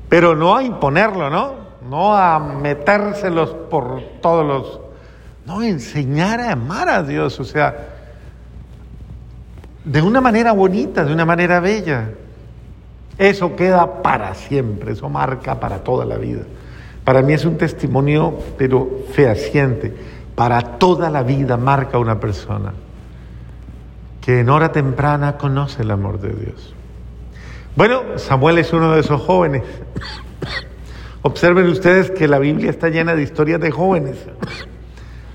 Pero 0.08 0.34
no 0.34 0.56
a 0.56 0.62
imponerlo, 0.62 1.30
¿no? 1.30 1.54
No 1.88 2.14
a 2.14 2.38
metérselos 2.38 3.50
por 3.70 4.02
todos 4.20 4.46
los... 4.46 4.80
No, 5.46 5.62
enseñar 5.62 6.40
a 6.40 6.52
amar 6.52 6.88
a 6.88 7.02
Dios, 7.02 7.40
o 7.40 7.44
sea, 7.44 7.88
de 9.84 10.02
una 10.02 10.20
manera 10.20 10.52
bonita, 10.52 11.04
de 11.04 11.12
una 11.12 11.24
manera 11.24 11.60
bella. 11.60 12.10
Eso 13.20 13.54
queda 13.54 14.00
para 14.00 14.34
siempre, 14.34 14.92
eso 14.92 15.10
marca 15.10 15.60
para 15.60 15.84
toda 15.84 16.06
la 16.06 16.16
vida. 16.16 16.40
Para 17.04 17.20
mí 17.20 17.34
es 17.34 17.44
un 17.44 17.58
testimonio, 17.58 18.34
pero 18.56 18.88
fehaciente. 19.12 19.94
Para 20.34 20.78
toda 20.78 21.10
la 21.10 21.22
vida 21.22 21.58
marca 21.58 21.98
una 21.98 22.18
persona 22.18 22.72
que 24.22 24.40
en 24.40 24.48
hora 24.48 24.72
temprana 24.72 25.36
conoce 25.36 25.82
el 25.82 25.90
amor 25.90 26.18
de 26.18 26.30
Dios. 26.30 26.74
Bueno, 27.76 28.00
Samuel 28.16 28.56
es 28.56 28.72
uno 28.72 28.92
de 28.92 29.00
esos 29.00 29.20
jóvenes. 29.20 29.64
Observen 31.20 31.66
ustedes 31.66 32.10
que 32.10 32.26
la 32.26 32.38
Biblia 32.38 32.70
está 32.70 32.88
llena 32.88 33.14
de 33.14 33.22
historias 33.22 33.60
de 33.60 33.70
jóvenes 33.70 34.16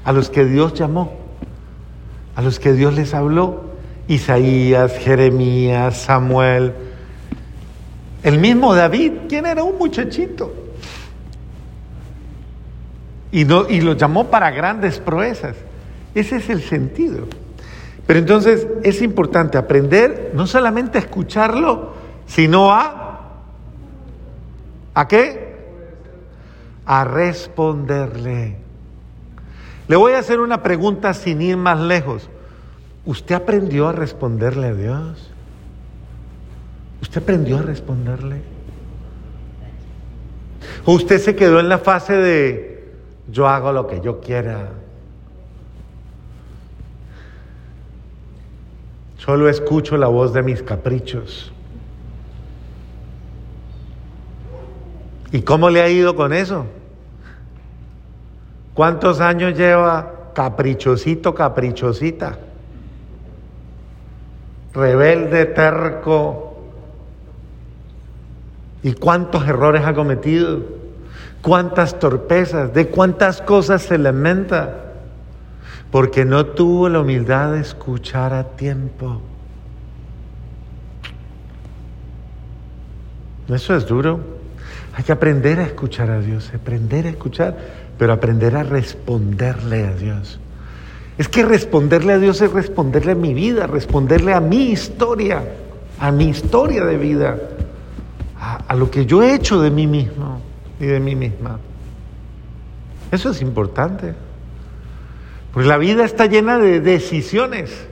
a 0.04 0.12
los 0.12 0.32
que 0.32 0.44
Dios 0.44 0.74
llamó, 0.74 1.14
a 2.36 2.42
los 2.42 2.60
que 2.60 2.74
Dios 2.74 2.96
les 2.96 3.14
habló. 3.14 3.76
Isaías, 4.08 4.98
Jeremías, 4.98 5.98
Samuel. 5.98 6.85
El 8.26 8.40
mismo 8.40 8.74
David, 8.74 9.12
¿quién 9.30 9.46
era 9.46 9.64
un 9.64 9.78
muchachito? 9.78 10.52
y 13.32 13.44
lo 13.44 13.94
llamó 13.94 14.28
para 14.28 14.50
grandes 14.50 15.00
proezas. 15.00 15.58
Ese 16.16 16.38
es 16.38 16.50
el 16.50 16.62
sentido. 16.62 17.28
Pero 18.08 18.20
entonces 18.20 18.66
es 18.82 19.02
importante 19.02 19.58
aprender 19.58 20.32
no 20.34 20.48
solamente 20.48 20.98
a 20.98 21.02
escucharlo, 21.02 21.94
sino 22.26 22.72
a... 22.72 23.22
¿A 24.94 25.08
qué? 25.08 25.58
A 26.86 27.04
responderle. 27.04 28.56
Le 29.88 29.96
voy 29.98 30.14
a 30.14 30.20
hacer 30.20 30.40
una 30.40 30.64
pregunta 30.64 31.14
sin 31.14 31.42
ir 31.42 31.58
más 31.58 31.80
lejos. 31.80 32.30
¿Usted 33.06 33.36
aprendió 33.36 33.90
a 33.90 33.92
responderle 33.92 34.68
a 34.68 34.74
Dios? 34.74 35.35
¿Usted 37.06 37.22
aprendió 37.22 37.60
a 37.60 37.62
responderle? 37.62 38.42
¿O 40.86 40.94
usted 40.94 41.20
se 41.20 41.36
quedó 41.36 41.60
en 41.60 41.70
la 41.70 41.78
fase 41.78 42.14
de 42.14 42.76
yo 43.32 43.48
hago 43.48 43.72
lo 43.72 43.88
que 43.88 44.02
yo 44.02 44.20
quiera. 44.20 44.70
Solo 49.18 49.50
escucho 49.50 49.98
la 49.98 50.08
voz 50.08 50.34
de 50.34 50.44
mis 50.44 50.62
caprichos. 50.62 51.52
¿Y 55.32 55.42
cómo 55.42 55.70
le 55.70 55.82
ha 55.82 55.90
ido 55.90 56.16
con 56.16 56.32
eso? 56.34 56.66
¿Cuántos 58.76 59.20
años 59.20 59.58
lleva 59.58 60.32
caprichosito, 60.34 61.34
caprichosita? 61.34 62.38
Rebelde, 64.74 65.46
terco. 65.46 66.45
¿Y 68.86 68.94
cuántos 68.94 69.46
errores 69.46 69.84
ha 69.86 69.94
cometido? 69.94 70.62
cuántas 71.46 72.00
torpezas, 72.00 72.74
de 72.74 72.88
cuántas 72.88 73.40
cosas 73.40 73.84
se 73.84 74.00
lamenta, 74.00 74.94
porque 75.92 76.26
no 76.26 76.48
tuvo 76.48 76.90
la 76.90 77.02
humildad 77.02 77.52
de 77.52 77.60
escuchar 77.60 78.34
a 78.34 78.44
tiempo. 78.56 79.22
Eso 83.48 83.76
es 83.76 83.86
duro. 83.86 84.20
Hay 84.96 85.04
que 85.04 85.12
aprender 85.12 85.60
a 85.60 85.66
escuchar 85.66 86.10
a 86.10 86.20
Dios, 86.20 86.52
aprender 86.52 87.06
a 87.06 87.10
escuchar, 87.10 87.56
pero 88.00 88.12
aprender 88.12 88.56
a 88.56 88.64
responderle 88.64 89.86
a 89.86 89.94
Dios. 89.94 90.40
Es 91.20 91.30
que 91.30 91.46
responderle 91.46 92.14
a 92.14 92.18
Dios 92.18 92.42
es 92.42 92.52
responderle 92.52 93.12
a 93.12 93.16
mi 93.16 93.36
vida, 93.36 93.68
responderle 93.68 94.34
a 94.34 94.42
mi 94.42 94.72
historia, 94.72 95.44
a 96.00 96.12
mi 96.12 96.30
historia 96.30 96.84
de 96.86 96.98
vida, 96.98 97.38
a, 98.68 98.76
lo 98.76 98.92
que 98.92 99.06
yo 99.06 99.24
he 99.24 99.34
hecho 99.34 99.62
de 99.62 99.70
mí 99.70 99.88
mismo 99.88 100.42
y 100.80 100.86
de 100.86 101.00
mí 101.00 101.16
misma. 101.16 101.60
Eso 103.12 103.30
es 103.30 103.42
importante. 103.42 104.14
Porque 105.54 105.70
la 105.70 105.78
vida 105.78 106.04
está 106.04 106.26
llena 106.26 106.58
de 106.58 106.82
decisiones. 106.82 107.88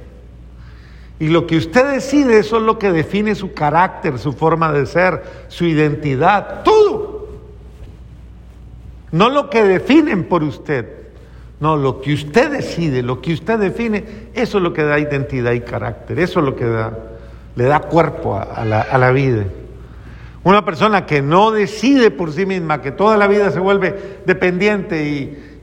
Y 1.19 1.27
lo 1.27 1.47
que 1.47 1.57
usted 1.57 1.93
decide, 1.93 2.39
eso 2.39 2.57
es 2.57 2.63
lo 2.63 2.77
que 2.77 2.91
define 2.91 3.35
su 3.35 3.53
carácter, 3.53 4.19
su 4.19 4.33
forma 4.33 4.73
de 4.73 4.85
ser, 4.85 5.23
su 5.47 5.65
identidad, 5.65 6.63
todo. 6.63 7.29
No 9.11 9.29
lo 9.29 9.49
que 9.49 9.63
definen 9.63 10.25
por 10.25 10.43
usted. 10.43 11.03
No, 11.59 11.77
lo 11.77 12.01
que 12.01 12.13
usted 12.13 12.51
decide, 12.51 13.03
lo 13.03 13.21
que 13.21 13.31
usted 13.31 13.57
define, 13.57 14.03
eso 14.33 14.57
es 14.57 14.63
lo 14.63 14.73
que 14.73 14.83
da 14.83 14.99
identidad 14.99 15.53
y 15.53 15.61
carácter. 15.61 16.19
Eso 16.19 16.39
es 16.39 16.45
lo 16.45 16.57
que 16.57 16.65
da, 16.65 16.97
le 17.55 17.63
da 17.63 17.79
cuerpo 17.79 18.37
a 18.37 18.65
la, 18.65 18.81
a 18.81 18.97
la 18.97 19.11
vida. 19.11 19.45
Una 20.43 20.65
persona 20.65 21.05
que 21.05 21.21
no 21.21 21.51
decide 21.51 22.11
por 22.11 22.33
sí 22.33 22.45
misma, 22.45 22.81
que 22.81 22.91
toda 22.91 23.15
la 23.15 23.27
vida 23.27 23.51
se 23.51 23.59
vuelve 23.59 24.19
dependiente 24.25 25.05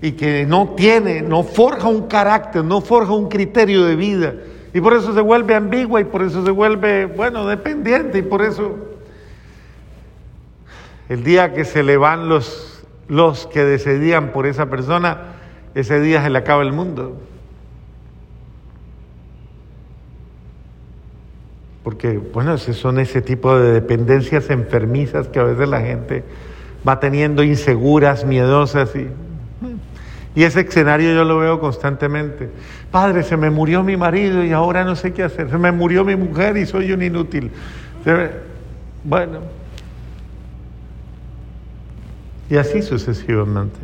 y, 0.01 0.13
que 0.13 0.47
no 0.47 0.71
tiene, 0.71 1.21
no 1.21 1.43
forja 1.43 1.89
un 1.89 2.07
carácter, 2.07 2.65
no 2.65 2.81
forja 2.81 3.13
un 3.13 3.29
criterio 3.29 3.85
de 3.85 3.97
vida. 3.97 4.35
Y 4.73 4.81
por 4.81 4.95
eso 4.95 5.13
se 5.13 5.21
vuelve 5.21 5.55
ambigua 5.55 6.01
y 6.01 6.05
por 6.05 6.23
eso 6.23 6.45
se 6.45 6.51
vuelve, 6.51 7.05
bueno, 7.05 7.47
dependiente 7.47 8.19
y 8.19 8.23
por 8.23 8.41
eso 8.41 8.77
el 11.11 11.25
día 11.25 11.53
que 11.53 11.65
se 11.65 11.83
le 11.83 11.99
van 11.99 12.29
los, 12.29 12.83
los 13.09 13.47
que 13.49 13.65
decidían 13.65 14.33
por 14.33 14.47
esa 14.47 14.71
persona, 14.71 15.35
ese 15.75 16.01
día 16.01 16.23
se 16.23 16.31
le 16.31 16.39
acaba 16.39 16.63
el 16.63 16.73
mundo. 16.73 17.21
Porque, 21.91 22.19
bueno, 22.19 22.57
son 22.57 23.01
ese 23.01 23.21
tipo 23.21 23.59
de 23.59 23.73
dependencias 23.73 24.49
enfermizas 24.51 25.27
que 25.27 25.41
a 25.41 25.43
veces 25.43 25.69
la 25.69 25.81
gente 25.81 26.23
va 26.87 27.01
teniendo 27.01 27.43
inseguras, 27.43 28.25
miedosas 28.25 28.95
y, 28.95 29.09
y 30.37 30.45
ese 30.45 30.61
escenario 30.61 31.13
yo 31.13 31.25
lo 31.25 31.39
veo 31.39 31.59
constantemente. 31.59 32.49
Padre, 32.93 33.25
se 33.25 33.37
me 33.37 33.51
murió 33.51 33.83
mi 33.83 33.97
marido 33.97 34.45
y 34.45 34.53
ahora 34.53 34.85
no 34.85 34.95
sé 34.95 35.13
qué 35.13 35.25
hacer. 35.25 35.51
Se 35.51 35.59
me 35.59 35.73
murió 35.73 36.05
mi 36.05 36.15
mujer 36.15 36.57
y 36.59 36.65
soy 36.65 36.93
un 36.93 37.03
inútil. 37.03 37.51
Bueno. 39.03 39.41
Y 42.49 42.57
así 42.57 42.83
sucesivamente. 42.83 43.81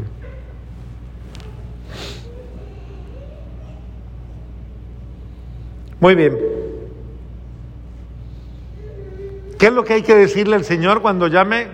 Muy 5.99 6.15
bien. 6.15 6.56
¿Qué 9.59 9.67
es 9.67 9.73
lo 9.73 9.85
que 9.85 9.95
hay 9.95 10.03
que 10.03 10.15
decirle 10.15 10.57
al 10.57 10.65
Señor 10.65 11.01
cuando 11.01 11.29
llame? 11.29 11.69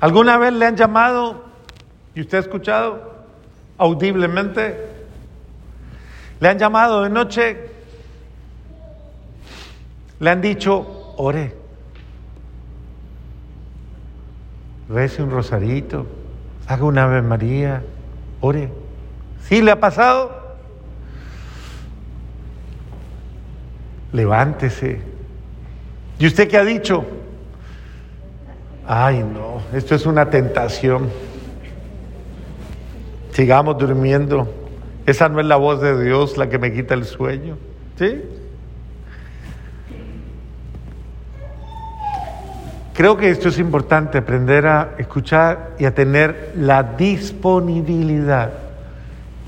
¿Alguna 0.00 0.38
vez 0.38 0.52
le 0.54 0.66
han 0.66 0.76
llamado 0.76 1.44
y 2.14 2.22
usted 2.22 2.38
ha 2.38 2.40
escuchado 2.40 3.12
audiblemente? 3.78 4.88
¿Le 6.40 6.48
han 6.48 6.58
llamado 6.58 7.02
de 7.02 7.10
noche? 7.10 7.70
¿Le 10.18 10.30
han 10.30 10.40
dicho, 10.40 11.14
ore? 11.18 11.54
Rece 14.88 15.22
un 15.22 15.30
rosarito, 15.30 16.06
haga 16.66 16.84
una 16.84 17.04
Ave 17.04 17.22
María, 17.22 17.84
ore. 18.40 18.70
¿Sí 19.44 19.62
le 19.62 19.70
ha 19.70 19.80
pasado? 19.80 20.41
Levántese. 24.12 25.00
¿Y 26.18 26.26
usted 26.26 26.48
qué 26.48 26.58
ha 26.58 26.64
dicho? 26.64 27.04
Ay, 28.86 29.18
no, 29.22 29.62
esto 29.76 29.94
es 29.94 30.06
una 30.06 30.28
tentación. 30.28 31.10
Sigamos 33.32 33.78
durmiendo. 33.78 34.48
Esa 35.06 35.28
no 35.28 35.40
es 35.40 35.46
la 35.46 35.56
voz 35.56 35.80
de 35.80 36.04
Dios 36.04 36.36
la 36.36 36.48
que 36.48 36.58
me 36.58 36.72
quita 36.72 36.94
el 36.94 37.04
sueño. 37.04 37.56
¿Sí? 37.98 38.22
Creo 42.94 43.16
que 43.16 43.30
esto 43.30 43.48
es 43.48 43.58
importante, 43.58 44.18
aprender 44.18 44.66
a 44.66 44.94
escuchar 44.98 45.70
y 45.78 45.86
a 45.86 45.94
tener 45.94 46.52
la 46.56 46.82
disponibilidad 46.82 48.52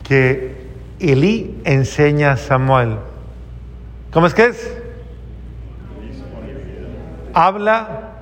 que 0.03 0.65
Elí 0.99 1.61
enseña 1.65 2.33
a 2.33 2.37
Samuel. 2.39 2.97
¿Cómo 4.15 4.29
es 4.29 4.35
que 4.35 4.47
es? 4.47 4.73
Habla 7.35 8.13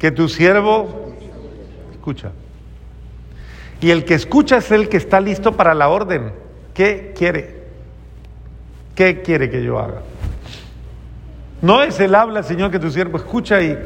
que 0.00 0.10
tu 0.10 0.28
siervo 0.28 1.12
escucha. 1.92 2.32
Y 3.80 3.90
el 3.90 4.04
que 4.04 4.14
escucha 4.14 4.56
es 4.56 4.72
el 4.72 4.88
que 4.88 4.96
está 4.96 5.20
listo 5.20 5.52
para 5.52 5.74
la 5.74 5.88
orden. 5.88 6.32
¿Qué 6.74 7.14
quiere? 7.16 7.66
¿Qué 8.96 9.22
quiere 9.22 9.48
que 9.48 9.62
yo 9.62 9.78
haga? 9.78 10.02
No 11.62 11.84
es 11.84 12.00
el 12.00 12.16
habla, 12.16 12.42
Señor, 12.42 12.72
que 12.72 12.80
tu 12.80 12.90
siervo 12.90 13.16
escucha 13.16 13.62
y, 13.62 13.78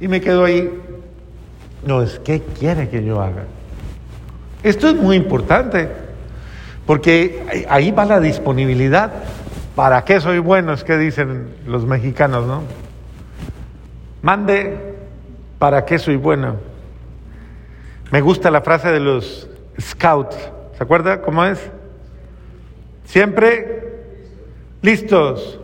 y 0.00 0.08
me 0.08 0.20
quedo 0.20 0.44
ahí. 0.44 0.68
No, 1.86 2.02
es 2.02 2.18
qué 2.18 2.42
quiere 2.58 2.88
que 2.88 3.04
yo 3.04 3.22
haga. 3.22 3.44
Esto 4.64 4.88
es 4.88 4.96
muy 4.96 5.16
importante. 5.16 6.09
Porque 6.90 7.66
ahí 7.68 7.92
va 7.92 8.04
la 8.04 8.18
disponibilidad. 8.18 9.12
¿Para 9.76 10.04
qué 10.04 10.20
soy 10.20 10.40
bueno? 10.40 10.72
Es 10.72 10.82
que 10.82 10.98
dicen 10.98 11.54
los 11.64 11.86
mexicanos, 11.86 12.48
¿no? 12.48 12.64
Mande, 14.22 14.96
¿para 15.60 15.84
qué 15.84 16.00
soy 16.00 16.16
bueno? 16.16 16.56
Me 18.10 18.20
gusta 18.20 18.50
la 18.50 18.62
frase 18.62 18.88
de 18.88 18.98
los 18.98 19.48
scouts. 19.80 20.36
¿Se 20.76 20.82
acuerda 20.82 21.22
cómo 21.22 21.44
es? 21.44 21.60
Siempre 23.04 24.00
listos. 24.82 25.60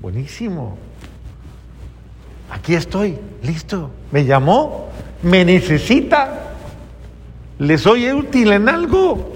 Buenísimo. 0.00 0.78
Aquí 2.50 2.74
estoy, 2.74 3.18
listo. 3.42 3.90
Me 4.10 4.24
llamó, 4.24 4.88
me 5.22 5.44
necesita. 5.44 6.54
¿Le 7.58 7.76
soy 7.76 8.10
útil 8.10 8.52
en 8.52 8.70
algo? 8.70 9.31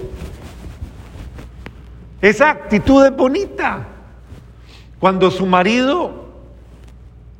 Esa 2.21 2.49
actitud 2.49 3.05
es 3.05 3.15
bonita. 3.15 3.85
Cuando 4.99 5.29
su 5.29 5.45
marido 5.45 6.27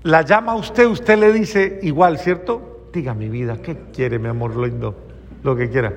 la 0.03 0.21
llama 0.21 0.53
a 0.53 0.55
usted, 0.55 0.85
usted 0.85 1.17
le 1.17 1.31
dice 1.31 1.79
igual, 1.81 2.19
¿cierto? 2.19 2.89
Diga 2.93 3.13
mi 3.13 3.29
vida, 3.29 3.57
¿qué 3.61 3.77
quiere 3.93 4.19
mi 4.19 4.27
amor 4.27 4.55
lindo? 4.55 4.95
Lo 5.43 5.55
que 5.55 5.69
quiera. 5.69 5.93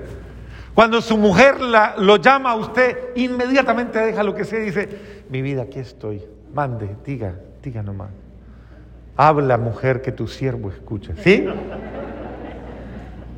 Cuando 0.74 1.02
su 1.02 1.16
mujer 1.16 1.60
la, 1.60 1.94
lo 1.98 2.16
llama 2.16 2.52
a 2.52 2.54
usted, 2.54 3.14
inmediatamente 3.16 3.98
deja 3.98 4.22
lo 4.22 4.34
que 4.34 4.44
sea 4.44 4.60
y 4.60 4.66
dice, 4.66 4.88
mi 5.28 5.42
vida, 5.42 5.62
aquí 5.62 5.78
estoy. 5.78 6.22
Mande, 6.54 6.96
diga, 7.04 7.34
diga 7.62 7.82
nomás. 7.82 8.10
Habla 9.16 9.58
mujer 9.58 10.00
que 10.00 10.12
tu 10.12 10.26
siervo 10.26 10.70
escucha. 10.70 11.12
¿Sí? 11.22 11.46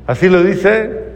Así 0.07 0.29
lo 0.29 0.43
dice 0.43 1.12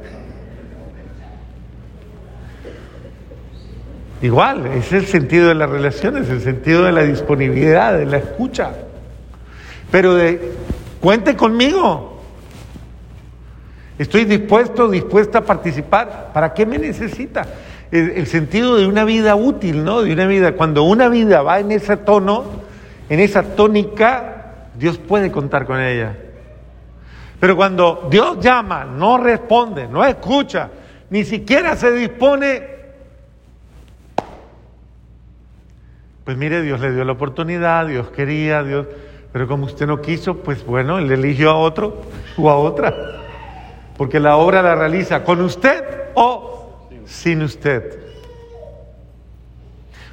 Igual, 4.22 4.66
es 4.68 4.92
el 4.94 5.06
sentido 5.06 5.50
de 5.50 5.56
las 5.56 5.70
relaciones, 5.70 6.30
el 6.30 6.42
sentido 6.42 6.84
de 6.84 6.92
la 6.92 7.04
disponibilidad, 7.04 7.96
de 7.98 8.06
la 8.06 8.18
escucha. 8.18 8.72
Pero 9.92 10.16
de, 10.16 10.54
cuente 11.00 11.36
conmigo. 11.36 12.20
Estoy 14.00 14.26
dispuesto, 14.26 14.90
dispuesta 14.90 15.40
a 15.40 15.42
participar. 15.42 16.32
¿Para 16.34 16.54
qué 16.54 16.66
me 16.66 16.80
necesita? 16.80 17.46
El, 17.92 18.12
el, 18.12 18.28
sentido 18.28 18.76
de 18.76 18.88
una 18.88 19.06
vida 19.06 19.36
útil, 19.36 19.84
¿no? 19.84 20.02
De 20.02 20.12
una 20.12 20.28
vida, 20.28 20.54
cuando 20.54 20.84
una 20.84 21.10
vida 21.10 21.42
va 21.42 21.60
en 21.60 21.72
ese 21.72 21.98
tono, 21.98 22.46
en 23.10 23.20
esa 23.20 23.44
tónica, 23.44 24.70
Dios 24.78 24.98
puede 24.98 25.32
contar 25.32 25.66
con 25.66 25.80
ella. 25.80 26.16
Pero 27.40 27.56
cuando 27.56 28.08
Dios 28.10 28.40
llama, 28.40 28.84
no 28.84 29.18
responde, 29.18 29.88
no 29.88 30.04
escucha, 30.04 30.70
ni 31.10 31.24
siquiera 31.24 31.76
se 31.76 31.92
dispone 31.92 32.77
Pues 36.28 36.36
mire, 36.36 36.62
Dios 36.62 36.82
le 36.82 36.92
dio 36.92 37.06
la 37.06 37.14
oportunidad, 37.14 37.88
Dios 37.88 38.10
quería, 38.10 38.62
Dios, 38.62 38.86
pero 39.32 39.48
como 39.48 39.66
usted 39.66 39.88
no 39.88 40.02
quiso, 40.02 40.36
pues 40.36 40.66
bueno, 40.66 40.98
él 40.98 41.10
eligió 41.10 41.52
a 41.52 41.56
otro 41.56 42.02
o 42.36 42.50
a 42.50 42.58
otra. 42.58 42.94
Porque 43.96 44.20
la 44.20 44.36
obra 44.36 44.62
la 44.62 44.76
realiza 44.76 45.24
con 45.24 45.40
usted 45.40 45.86
o 46.16 46.90
sin 47.06 47.44
usted. 47.44 47.98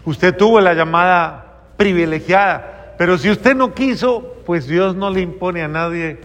Usted 0.05 0.37
tuvo 0.37 0.61
la 0.61 0.75
llamada 0.75 1.63
privilegiada, 1.77 2.95
pero 2.97 3.19
si 3.19 3.29
usted 3.29 3.57
no 3.57 3.75
quiso, 3.75 4.37
pues 4.47 4.69
Dios 4.69 4.95
no 4.95 5.11
le 5.11 5.21
impone 5.21 5.65
a 5.65 5.69
nadie 5.69 6.21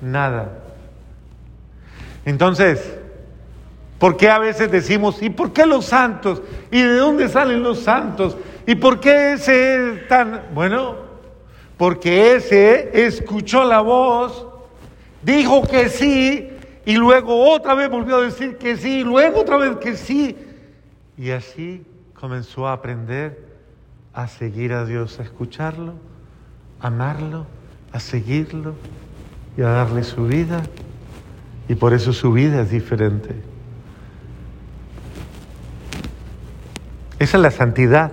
nada. 0.00 0.52
Entonces, 2.24 2.98
¿por 3.98 4.16
qué 4.16 4.30
a 4.30 4.38
veces 4.38 4.70
decimos, 4.70 5.22
¿y 5.22 5.28
por 5.28 5.52
qué 5.52 5.66
los 5.66 5.84
santos? 5.84 6.40
¿Y 6.70 6.80
de 6.80 6.96
dónde 6.96 7.28
salen 7.28 7.62
los 7.62 7.80
santos? 7.80 8.38
¿Y 8.66 8.74
por 8.76 9.00
qué 9.00 9.34
ese 9.34 9.92
es 9.92 10.08
tan... 10.08 10.42
Bueno, 10.54 10.96
porque 11.76 12.36
ese 12.36 13.06
escuchó 13.06 13.64
la 13.64 13.80
voz, 13.80 14.46
dijo 15.22 15.66
que 15.66 15.88
sí, 15.88 16.50
y 16.84 16.96
luego 16.96 17.50
otra 17.50 17.74
vez 17.74 17.90
volvió 17.90 18.16
a 18.16 18.22
decir 18.22 18.56
que 18.56 18.76
sí, 18.76 19.00
y 19.00 19.04
luego 19.04 19.40
otra 19.40 19.56
vez 19.56 19.76
que 19.76 19.96
sí. 19.96 20.36
Y 21.16 21.30
así 21.30 21.84
comenzó 22.14 22.68
a 22.68 22.74
aprender 22.74 23.52
a 24.14 24.28
seguir 24.28 24.72
a 24.72 24.84
Dios, 24.84 25.18
a 25.18 25.22
escucharlo, 25.22 25.94
a 26.80 26.88
amarlo, 26.88 27.46
a 27.92 28.00
seguirlo 28.00 28.74
y 29.56 29.62
a 29.62 29.68
darle 29.68 30.04
su 30.04 30.26
vida. 30.26 30.62
Y 31.68 31.74
por 31.74 31.94
eso 31.94 32.12
su 32.12 32.32
vida 32.32 32.62
es 32.62 32.70
diferente. 32.70 33.34
Esa 37.18 37.36
es 37.36 37.42
la 37.42 37.50
santidad. 37.50 38.10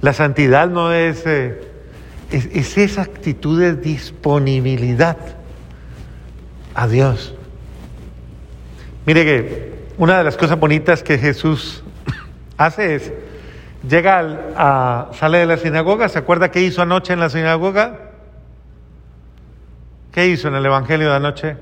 La 0.00 0.12
santidad 0.12 0.68
no 0.68 0.92
es, 0.92 1.26
eh, 1.26 1.60
es, 2.30 2.78
esa 2.78 3.02
actitud 3.02 3.60
de 3.60 3.74
disponibilidad 3.74 5.16
a 6.74 6.86
Dios. 6.86 7.34
Mire 9.06 9.24
que 9.24 9.78
una 9.98 10.18
de 10.18 10.24
las 10.24 10.36
cosas 10.36 10.58
bonitas 10.58 11.02
que 11.02 11.18
Jesús 11.18 11.82
hace 12.56 12.94
es, 12.94 13.12
llega 13.88 14.52
a, 14.56 15.10
sale 15.14 15.38
de 15.38 15.46
la 15.46 15.56
sinagoga, 15.56 16.08
¿se 16.08 16.18
acuerda 16.18 16.50
qué 16.50 16.60
hizo 16.62 16.82
anoche 16.82 17.12
en 17.12 17.20
la 17.20 17.30
sinagoga? 17.30 18.10
¿Qué 20.12 20.28
hizo 20.28 20.48
en 20.48 20.54
el 20.54 20.66
Evangelio 20.66 21.10
de 21.10 21.16
anoche? 21.16 21.56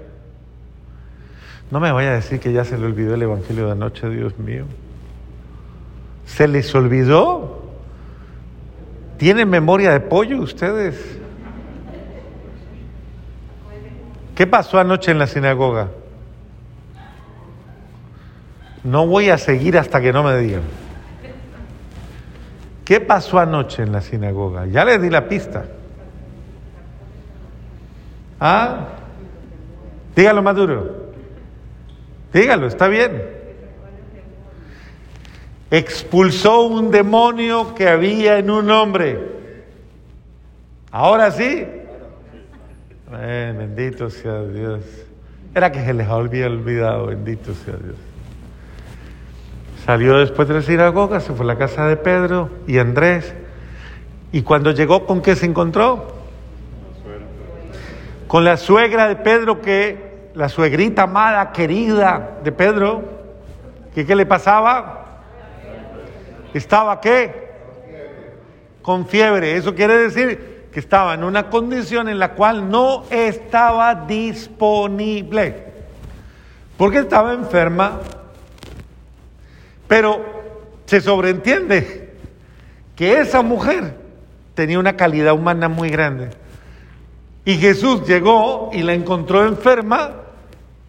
No 1.70 1.81
me 1.81 1.90
vaya 1.90 2.11
a 2.11 2.14
decir 2.14 2.38
que 2.38 2.53
ya 2.53 2.64
se 2.64 2.77
le 2.77 2.87
olvidó 2.87 3.14
el 3.14 3.22
Evangelio 3.22 3.66
de 3.66 3.72
anoche, 3.72 4.09
Dios 4.11 4.38
mío. 4.38 4.66
¿Se 6.27 6.46
les 6.46 6.75
olvidó? 6.75 7.56
¿Tienen 9.19 9.49
memoria 9.49 9.93
de 9.93 10.01
pollo 10.01 10.41
ustedes? 10.41 11.19
¿Qué 14.35 14.47
pasó 14.47 14.79
anoche 14.79 15.11
en 15.11 15.19
la 15.19 15.27
sinagoga? 15.27 15.89
No 18.85 19.07
voy 19.07 19.31
a 19.31 19.39
seguir 19.39 19.79
hasta 19.79 20.01
que 20.01 20.13
no 20.13 20.23
me 20.23 20.37
digan. 20.37 20.63
¿Qué 22.85 23.01
pasó 23.01 23.39
anoche 23.39 23.83
en 23.83 23.93
la 23.93 24.01
sinagoga? 24.01 24.67
Ya 24.67 24.85
les 24.85 25.01
di 25.01 25.11
la 25.11 25.29
pista. 25.29 25.65
¿Ah? 28.39 28.89
Dígalo 30.15 30.43
Maduro. 30.43 31.07
Dígalo, 32.33 32.67
está 32.67 32.87
bien. 32.89 33.46
Expulsó 35.71 36.63
un 36.63 36.91
demonio 36.91 37.75
que 37.75 37.89
había 37.89 38.39
en 38.39 38.51
un 38.51 38.71
hombre. 38.71 39.21
Ahora 40.93 41.31
sí. 41.31 41.67
bendito 43.11 44.09
sea 44.09 44.43
Dios. 44.45 44.83
Era 45.55 45.73
que 45.73 45.85
se 45.85 45.93
les 45.93 46.09
había 46.09 46.47
olvidado, 46.47 47.07
bendito 47.07 47.53
sea 47.55 47.75
Dios. 47.75 47.97
Salió 49.85 50.19
después 50.19 50.49
de 50.49 50.55
la 50.55 50.63
sinagoga, 50.63 51.21
se 51.21 51.33
fue 51.33 51.45
a 51.45 51.47
la 51.47 51.59
casa 51.59 51.87
de 51.87 51.97
Pedro 51.97 52.51
y 52.67 52.79
Andrés. 52.79 53.35
Y 54.33 54.43
cuando 54.43 54.71
llegó, 54.73 55.07
¿con 55.07 55.23
qué 55.23 55.37
se 55.37 55.47
encontró? 55.47 56.15
Con 58.27 58.45
la 58.45 58.57
suegra 58.57 59.09
de 59.09 59.17
Pedro, 59.17 59.61
que 59.61 60.31
la 60.35 60.49
suegrita 60.49 61.05
amada, 61.05 61.53
querida 61.53 62.39
de 62.43 62.53
Pedro, 62.53 63.03
que 63.95 64.05
qué 64.05 64.15
le 64.15 64.27
pasaba? 64.27 65.06
¿Estaba 66.57 67.01
qué? 67.01 67.47
Con 68.83 69.07
fiebre. 69.07 69.57
Eso 69.57 69.75
quiere 69.75 69.97
decir 69.97 70.69
que 70.73 70.81
estaba 70.81 71.14
en 71.14 71.25
una 71.25 71.51
condición 71.51 72.09
en 72.09 72.19
la 72.19 72.33
cual 72.33 72.71
no 72.71 73.05
estaba 73.11 73.95
disponible. 74.07 75.64
Porque 76.77 76.99
estaba 76.99 77.33
enferma 77.33 78.01
pero 79.88 80.25
se 80.87 81.01
sobreentiende 81.01 82.14
que 82.95 83.21
esa 83.21 83.42
mujer 83.42 83.97
tenía 84.55 84.79
una 84.79 84.97
calidad 84.97 85.35
humana 85.35 85.69
muy 85.69 85.90
grande. 85.90 86.31
Y 87.45 87.57
Jesús 87.57 88.07
llegó 88.07 88.71
y 88.73 88.83
la 88.83 88.95
encontró 88.95 89.47
enferma 89.47 90.12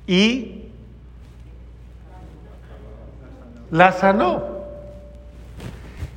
y 0.07 0.69
la 3.69 3.91
sanó. 3.91 4.56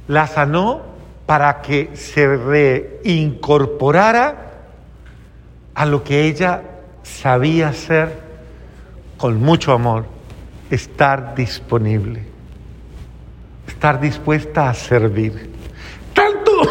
La 0.09 0.27
sanó 0.27 0.83
para 1.27 1.63
que 1.63 1.91
se 1.95 2.37
reincorporara 2.37 4.51
a 5.75 5.87
lo 5.87 6.05
que 6.05 6.27
ella 6.27 6.63
sabía 7.03 7.69
hacer 7.69 8.29
con 9.17 9.41
mucho 9.41 9.73
amor, 9.73 10.05
estar 10.71 11.35
disponible 11.35 12.31
estar 13.81 13.99
dispuesta 13.99 14.69
a 14.69 14.75
servir. 14.75 15.51
Tanto 16.13 16.53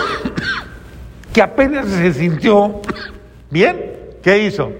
que 1.33 1.41
apenas 1.41 1.87
se 1.87 2.13
sintió 2.13 2.81
bien, 3.49 3.97
¿qué 4.21 4.45
hizo? 4.45 4.71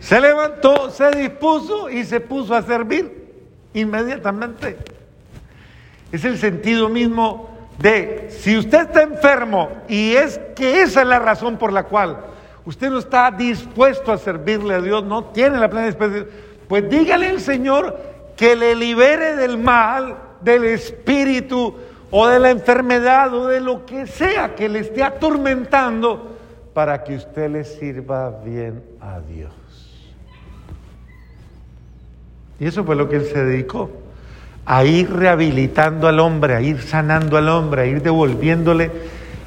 Se 0.00 0.20
levantó, 0.20 0.90
se 0.90 1.10
dispuso 1.12 1.88
y 1.88 2.04
se 2.04 2.20
puso 2.20 2.54
a 2.54 2.60
servir 2.60 3.32
inmediatamente. 3.72 4.76
Es 6.12 6.24
el 6.24 6.38
sentido 6.38 6.88
mismo 6.88 7.50
de 7.78 8.28
si 8.30 8.56
usted 8.58 8.82
está 8.82 9.02
enfermo 9.02 9.70
y 9.88 10.12
es 10.12 10.38
que 10.54 10.82
esa 10.82 11.02
es 11.02 11.06
la 11.06 11.18
razón 11.18 11.56
por 11.56 11.72
la 11.72 11.84
cual 11.84 12.18
usted 12.64 12.90
no 12.90 12.98
está 12.98 13.30
dispuesto 13.30 14.12
a 14.12 14.18
servirle 14.18 14.74
a 14.74 14.80
Dios, 14.80 15.04
no 15.04 15.24
tiene 15.24 15.58
la 15.58 15.70
plena 15.70 15.86
disposición, 15.86 16.28
pues 16.68 16.88
dígale 16.90 17.28
al 17.28 17.40
Señor 17.40 17.96
que 18.36 18.54
le 18.56 18.74
libere 18.74 19.36
del 19.36 19.58
mal, 19.58 20.16
del 20.40 20.64
espíritu 20.64 21.74
o 22.10 22.26
de 22.26 22.38
la 22.38 22.50
enfermedad 22.50 23.32
o 23.34 23.46
de 23.46 23.60
lo 23.60 23.86
que 23.86 24.06
sea 24.06 24.54
que 24.54 24.68
le 24.68 24.80
esté 24.80 25.02
atormentando 25.02 26.36
para 26.74 27.02
que 27.04 27.16
usted 27.16 27.50
le 27.50 27.64
sirva 27.64 28.30
bien 28.44 28.82
a 29.00 29.20
Dios. 29.20 29.52
Y 32.58 32.66
eso 32.66 32.84
fue 32.84 32.94
lo 32.94 33.08
que 33.08 33.16
él 33.16 33.24
se 33.24 33.44
dedicó, 33.44 33.90
a 34.66 34.84
ir 34.84 35.10
rehabilitando 35.12 36.06
al 36.08 36.20
hombre, 36.20 36.54
a 36.54 36.60
ir 36.60 36.80
sanando 36.82 37.36
al 37.36 37.48
hombre, 37.48 37.82
a 37.82 37.86
ir 37.86 38.02
devolviéndole 38.02 38.90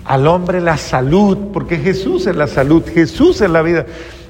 al 0.06 0.28
hombre 0.28 0.60
la 0.60 0.78
salud, 0.78 1.38
porque 1.54 1.78
Jesús 1.78 2.28
es 2.28 2.36
la 2.36 2.48
salud, 2.48 2.84
Jesús 2.94 3.42
es 3.42 3.50
la 3.50 3.62
vida. 3.62 3.86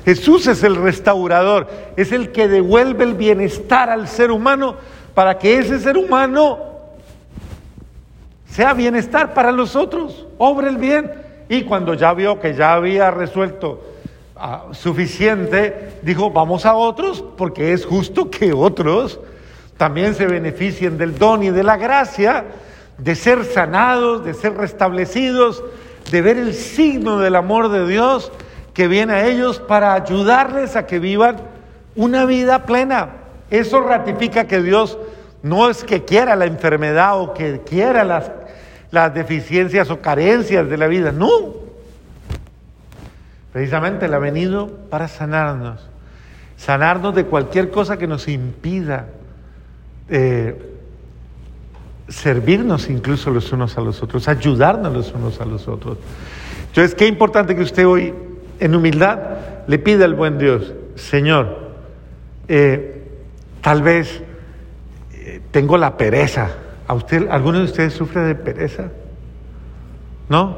Jesús 0.05 0.47
es 0.47 0.63
el 0.63 0.75
restaurador, 0.75 1.67
es 1.95 2.11
el 2.11 2.31
que 2.31 2.47
devuelve 2.47 3.05
el 3.05 3.13
bienestar 3.13 3.89
al 3.89 4.07
ser 4.07 4.31
humano 4.31 4.75
para 5.13 5.37
que 5.37 5.57
ese 5.57 5.79
ser 5.79 5.97
humano 5.97 6.59
sea 8.49 8.73
bienestar 8.73 9.33
para 9.33 9.51
los 9.51 9.75
otros, 9.75 10.27
obre 10.37 10.69
el 10.69 10.77
bien. 10.77 11.11
Y 11.49 11.63
cuando 11.63 11.93
ya 11.93 12.13
vio 12.13 12.39
que 12.39 12.53
ya 12.53 12.73
había 12.73 13.11
resuelto 13.11 13.81
ah, 14.35 14.65
suficiente, 14.71 15.93
dijo, 16.01 16.31
vamos 16.31 16.65
a 16.65 16.75
otros, 16.75 17.23
porque 17.37 17.73
es 17.73 17.85
justo 17.85 18.29
que 18.29 18.53
otros 18.53 19.19
también 19.77 20.15
se 20.15 20.27
beneficien 20.27 20.97
del 20.97 21.17
don 21.17 21.43
y 21.43 21.49
de 21.49 21.63
la 21.63 21.77
gracia 21.77 22.45
de 22.97 23.15
ser 23.15 23.43
sanados, 23.45 24.23
de 24.23 24.33
ser 24.33 24.55
restablecidos, 24.55 25.63
de 26.11 26.21
ver 26.21 26.37
el 26.37 26.53
signo 26.53 27.19
del 27.19 27.35
amor 27.35 27.69
de 27.69 27.87
Dios 27.87 28.31
que 28.73 28.87
viene 28.87 29.13
a 29.13 29.27
ellos 29.27 29.59
para 29.59 29.93
ayudarles 29.93 30.75
a 30.75 30.85
que 30.85 30.99
vivan 30.99 31.37
una 31.95 32.25
vida 32.25 32.65
plena. 32.65 33.09
Eso 33.49 33.81
ratifica 33.81 34.45
que 34.47 34.61
Dios 34.61 34.97
no 35.41 35.69
es 35.69 35.83
que 35.83 36.05
quiera 36.05 36.35
la 36.35 36.45
enfermedad 36.45 37.19
o 37.19 37.33
que 37.33 37.61
quiera 37.61 38.03
las, 38.03 38.31
las 38.91 39.13
deficiencias 39.13 39.89
o 39.89 40.01
carencias 40.01 40.69
de 40.69 40.77
la 40.77 40.87
vida, 40.87 41.11
no. 41.11 41.63
Precisamente 43.51 44.05
Él 44.05 44.13
ha 44.13 44.19
venido 44.19 44.67
para 44.89 45.07
sanarnos, 45.07 45.87
sanarnos 46.57 47.13
de 47.13 47.25
cualquier 47.25 47.69
cosa 47.69 47.97
que 47.97 48.07
nos 48.07 48.27
impida 48.27 49.07
eh, 50.09 50.73
servirnos 52.07 52.89
incluso 52.89 53.31
los 53.31 53.51
unos 53.51 53.77
a 53.77 53.81
los 53.81 54.01
otros, 54.03 54.27
ayudarnos 54.27 54.93
los 54.93 55.13
unos 55.13 55.39
a 55.39 55.45
los 55.45 55.67
otros. 55.67 55.97
Entonces, 56.67 56.95
qué 56.95 57.07
importante 57.07 57.55
que 57.55 57.61
usted 57.61 57.85
hoy 57.85 58.13
en 58.59 58.75
humildad 58.75 59.19
le 59.67 59.79
pide 59.79 60.03
al 60.03 60.13
buen 60.13 60.37
Dios, 60.37 60.73
Señor, 60.95 61.71
eh, 62.47 63.03
tal 63.61 63.81
vez 63.81 64.21
eh, 65.13 65.41
tengo 65.51 65.77
la 65.77 65.97
pereza. 65.97 66.49
¿A 66.87 66.93
usted, 66.93 67.27
¿Alguno 67.29 67.59
de 67.59 67.65
ustedes 67.65 67.93
sufre 67.93 68.21
de 68.21 68.35
pereza? 68.35 68.91
¿No? 70.29 70.57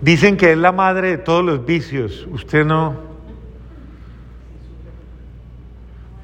Dicen 0.00 0.36
que 0.36 0.52
es 0.52 0.58
la 0.58 0.72
madre 0.72 1.10
de 1.10 1.18
todos 1.18 1.44
los 1.44 1.64
vicios. 1.64 2.26
¿Usted 2.30 2.64
no? 2.64 2.94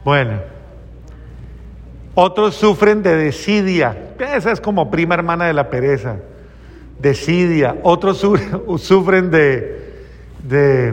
Bueno. 0.05 0.60
Otros 2.23 2.55
sufren 2.55 3.03
de 3.03 3.17
desidia. 3.17 4.13
Esa 4.19 4.53
es 4.53 4.61
como 4.61 4.91
prima 4.91 5.15
hermana 5.15 5.47
de 5.47 5.55
la 5.55 5.71
pereza. 5.71 6.17
Desidia, 6.99 7.79
otros 7.83 8.19
sufren 8.77 9.31
de, 9.31 9.95
de 10.43 10.93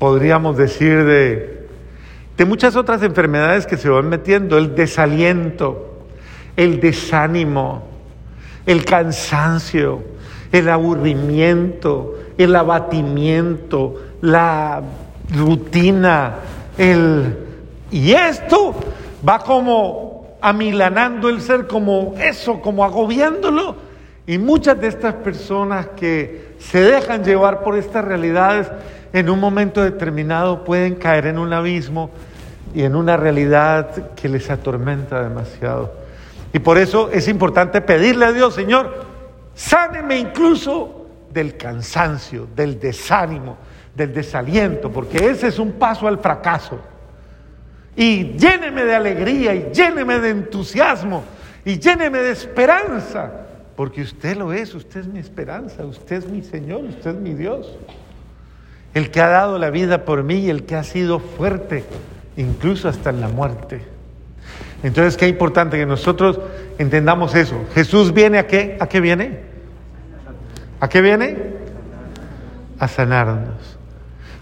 podríamos 0.00 0.56
decir, 0.56 1.04
de, 1.04 1.68
de 2.36 2.44
muchas 2.44 2.74
otras 2.74 3.04
enfermedades 3.04 3.68
que 3.68 3.76
se 3.76 3.88
van 3.88 4.08
metiendo, 4.08 4.58
el 4.58 4.74
desaliento, 4.74 6.00
el 6.56 6.80
desánimo, 6.80 7.86
el 8.66 8.84
cansancio, 8.84 10.02
el 10.50 10.70
aburrimiento, 10.70 12.18
el 12.36 12.56
abatimiento, 12.56 14.02
la 14.22 14.82
rutina, 15.32 16.34
el... 16.78 17.38
Y 17.92 18.10
esto 18.10 18.74
va 19.26 19.38
como 19.40 20.36
amilanando 20.40 21.28
el 21.28 21.40
ser, 21.40 21.66
como 21.66 22.14
eso, 22.18 22.60
como 22.60 22.84
agobiándolo 22.84 23.76
y 24.26 24.38
muchas 24.38 24.80
de 24.80 24.88
estas 24.88 25.14
personas 25.14 25.88
que 25.96 26.56
se 26.58 26.80
dejan 26.80 27.24
llevar 27.24 27.62
por 27.62 27.76
estas 27.76 28.04
realidades 28.04 28.70
en 29.12 29.30
un 29.30 29.38
momento 29.38 29.82
determinado 29.82 30.64
pueden 30.64 30.96
caer 30.96 31.26
en 31.26 31.38
un 31.38 31.52
abismo 31.52 32.10
y 32.74 32.82
en 32.82 32.96
una 32.96 33.16
realidad 33.16 34.14
que 34.14 34.28
les 34.28 34.50
atormenta 34.50 35.22
demasiado. 35.22 35.92
Y 36.52 36.58
por 36.58 36.78
eso 36.78 37.10
es 37.10 37.28
importante 37.28 37.80
pedirle 37.80 38.26
a 38.26 38.32
Dios, 38.32 38.54
Señor, 38.54 39.04
sáneme 39.54 40.18
incluso 40.18 41.06
del 41.32 41.56
cansancio, 41.56 42.48
del 42.54 42.78
desánimo, 42.78 43.56
del 43.94 44.12
desaliento, 44.12 44.90
porque 44.90 45.30
ese 45.30 45.48
es 45.48 45.58
un 45.58 45.72
paso 45.72 46.08
al 46.08 46.18
fracaso. 46.18 46.78
Y 47.96 48.36
lléneme 48.36 48.84
de 48.84 48.94
alegría 48.94 49.54
y 49.54 49.70
lléneme 49.72 50.18
de 50.18 50.30
entusiasmo 50.30 51.24
y 51.64 51.78
lléneme 51.78 52.18
de 52.18 52.32
esperanza, 52.32 53.30
porque 53.76 54.02
usted 54.02 54.36
lo 54.36 54.52
es, 54.52 54.74
usted 54.74 55.00
es 55.00 55.06
mi 55.06 55.18
esperanza, 55.18 55.84
usted 55.84 56.16
es 56.16 56.28
mi 56.28 56.42
Señor, 56.42 56.82
usted 56.84 57.10
es 57.10 57.16
mi 57.16 57.34
Dios. 57.34 57.76
El 58.92 59.10
que 59.10 59.20
ha 59.20 59.28
dado 59.28 59.58
la 59.58 59.70
vida 59.70 60.04
por 60.04 60.22
mí 60.22 60.40
y 60.40 60.50
el 60.50 60.64
que 60.64 60.76
ha 60.76 60.84
sido 60.84 61.18
fuerte, 61.18 61.84
incluso 62.36 62.88
hasta 62.88 63.10
en 63.10 63.20
la 63.20 63.28
muerte. 63.28 63.82
Entonces, 64.82 65.16
qué 65.16 65.26
importante 65.26 65.78
que 65.78 65.86
nosotros 65.86 66.38
entendamos 66.78 67.34
eso. 67.34 67.64
Jesús 67.74 68.12
viene 68.12 68.38
a 68.38 68.46
qué? 68.46 68.76
¿A 68.80 68.86
qué 68.86 69.00
viene? 69.00 69.40
¿A 70.78 70.88
qué 70.88 71.00
viene? 71.00 71.36
A 72.78 72.86
sanarnos. 72.86 73.78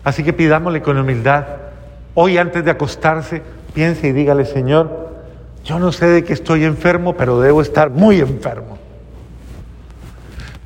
Así 0.02 0.24
que 0.24 0.32
pidámosle 0.32 0.82
con 0.82 0.98
humildad. 0.98 1.46
Hoy 2.14 2.36
antes 2.36 2.64
de 2.64 2.70
acostarse, 2.70 3.42
piense 3.72 4.08
y 4.08 4.12
dígale, 4.12 4.44
Señor, 4.44 5.10
yo 5.64 5.78
no 5.78 5.92
sé 5.92 6.06
de 6.06 6.24
qué 6.24 6.34
estoy 6.34 6.64
enfermo, 6.64 7.14
pero 7.14 7.40
debo 7.40 7.62
estar 7.62 7.90
muy 7.90 8.20
enfermo. 8.20 8.78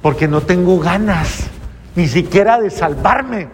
Porque 0.02 0.26
no 0.26 0.40
tengo 0.40 0.78
ganas 0.80 1.48
ni 1.94 2.08
siquiera 2.08 2.60
de 2.60 2.70
salvarme. 2.70 3.48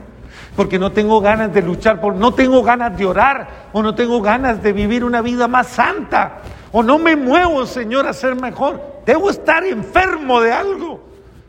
Porque 0.57 0.79
no 0.79 0.93
tengo 0.93 1.21
ganas 1.21 1.53
de 1.53 1.63
luchar, 1.63 2.01
por, 2.01 2.15
no 2.15 2.35
tengo 2.35 2.63
ganas 2.63 2.97
de 2.97 3.07
orar, 3.07 3.49
o 3.73 3.83
no 3.83 3.95
tengo 3.95 4.21
ganas 4.21 4.63
de 4.63 4.73
vivir 4.73 5.05
una 5.05 5.23
vida 5.23 5.49
más 5.49 5.69
santa, 5.69 6.41
o 6.73 6.83
no 6.83 6.99
me 6.99 7.17
muevo, 7.17 7.65
Señor, 7.65 8.07
a 8.07 8.13
ser 8.13 8.35
mejor. 8.41 8.81
Debo 9.07 9.31
estar 9.31 9.65
enfermo 9.65 10.41
de 10.41 10.53
algo. 10.53 11.01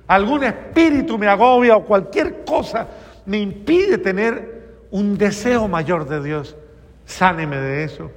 Algún 0.08 0.44
espíritu 0.44 1.18
me 1.18 1.28
agobia 1.28 1.76
o 1.78 1.84
cualquier 1.84 2.44
cosa 2.44 2.88
me 3.26 3.38
impide 3.38 3.98
tener 3.98 4.53
un 4.94 5.18
deseo 5.18 5.68
mayor 5.68 6.08
de 6.08 6.22
Dios. 6.22 6.56
Sáneme 7.06 7.58
de 7.58 7.84
eso 7.84 8.12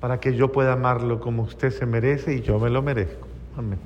para 0.00 0.18
que 0.18 0.34
yo 0.34 0.50
pueda 0.50 0.72
amarlo 0.72 1.20
como 1.20 1.44
usted 1.44 1.70
se 1.70 1.86
merece 1.86 2.34
y 2.34 2.42
yo 2.42 2.58
me 2.58 2.68
lo 2.68 2.82
merezco. 2.82 3.28
Amén. 3.56 3.78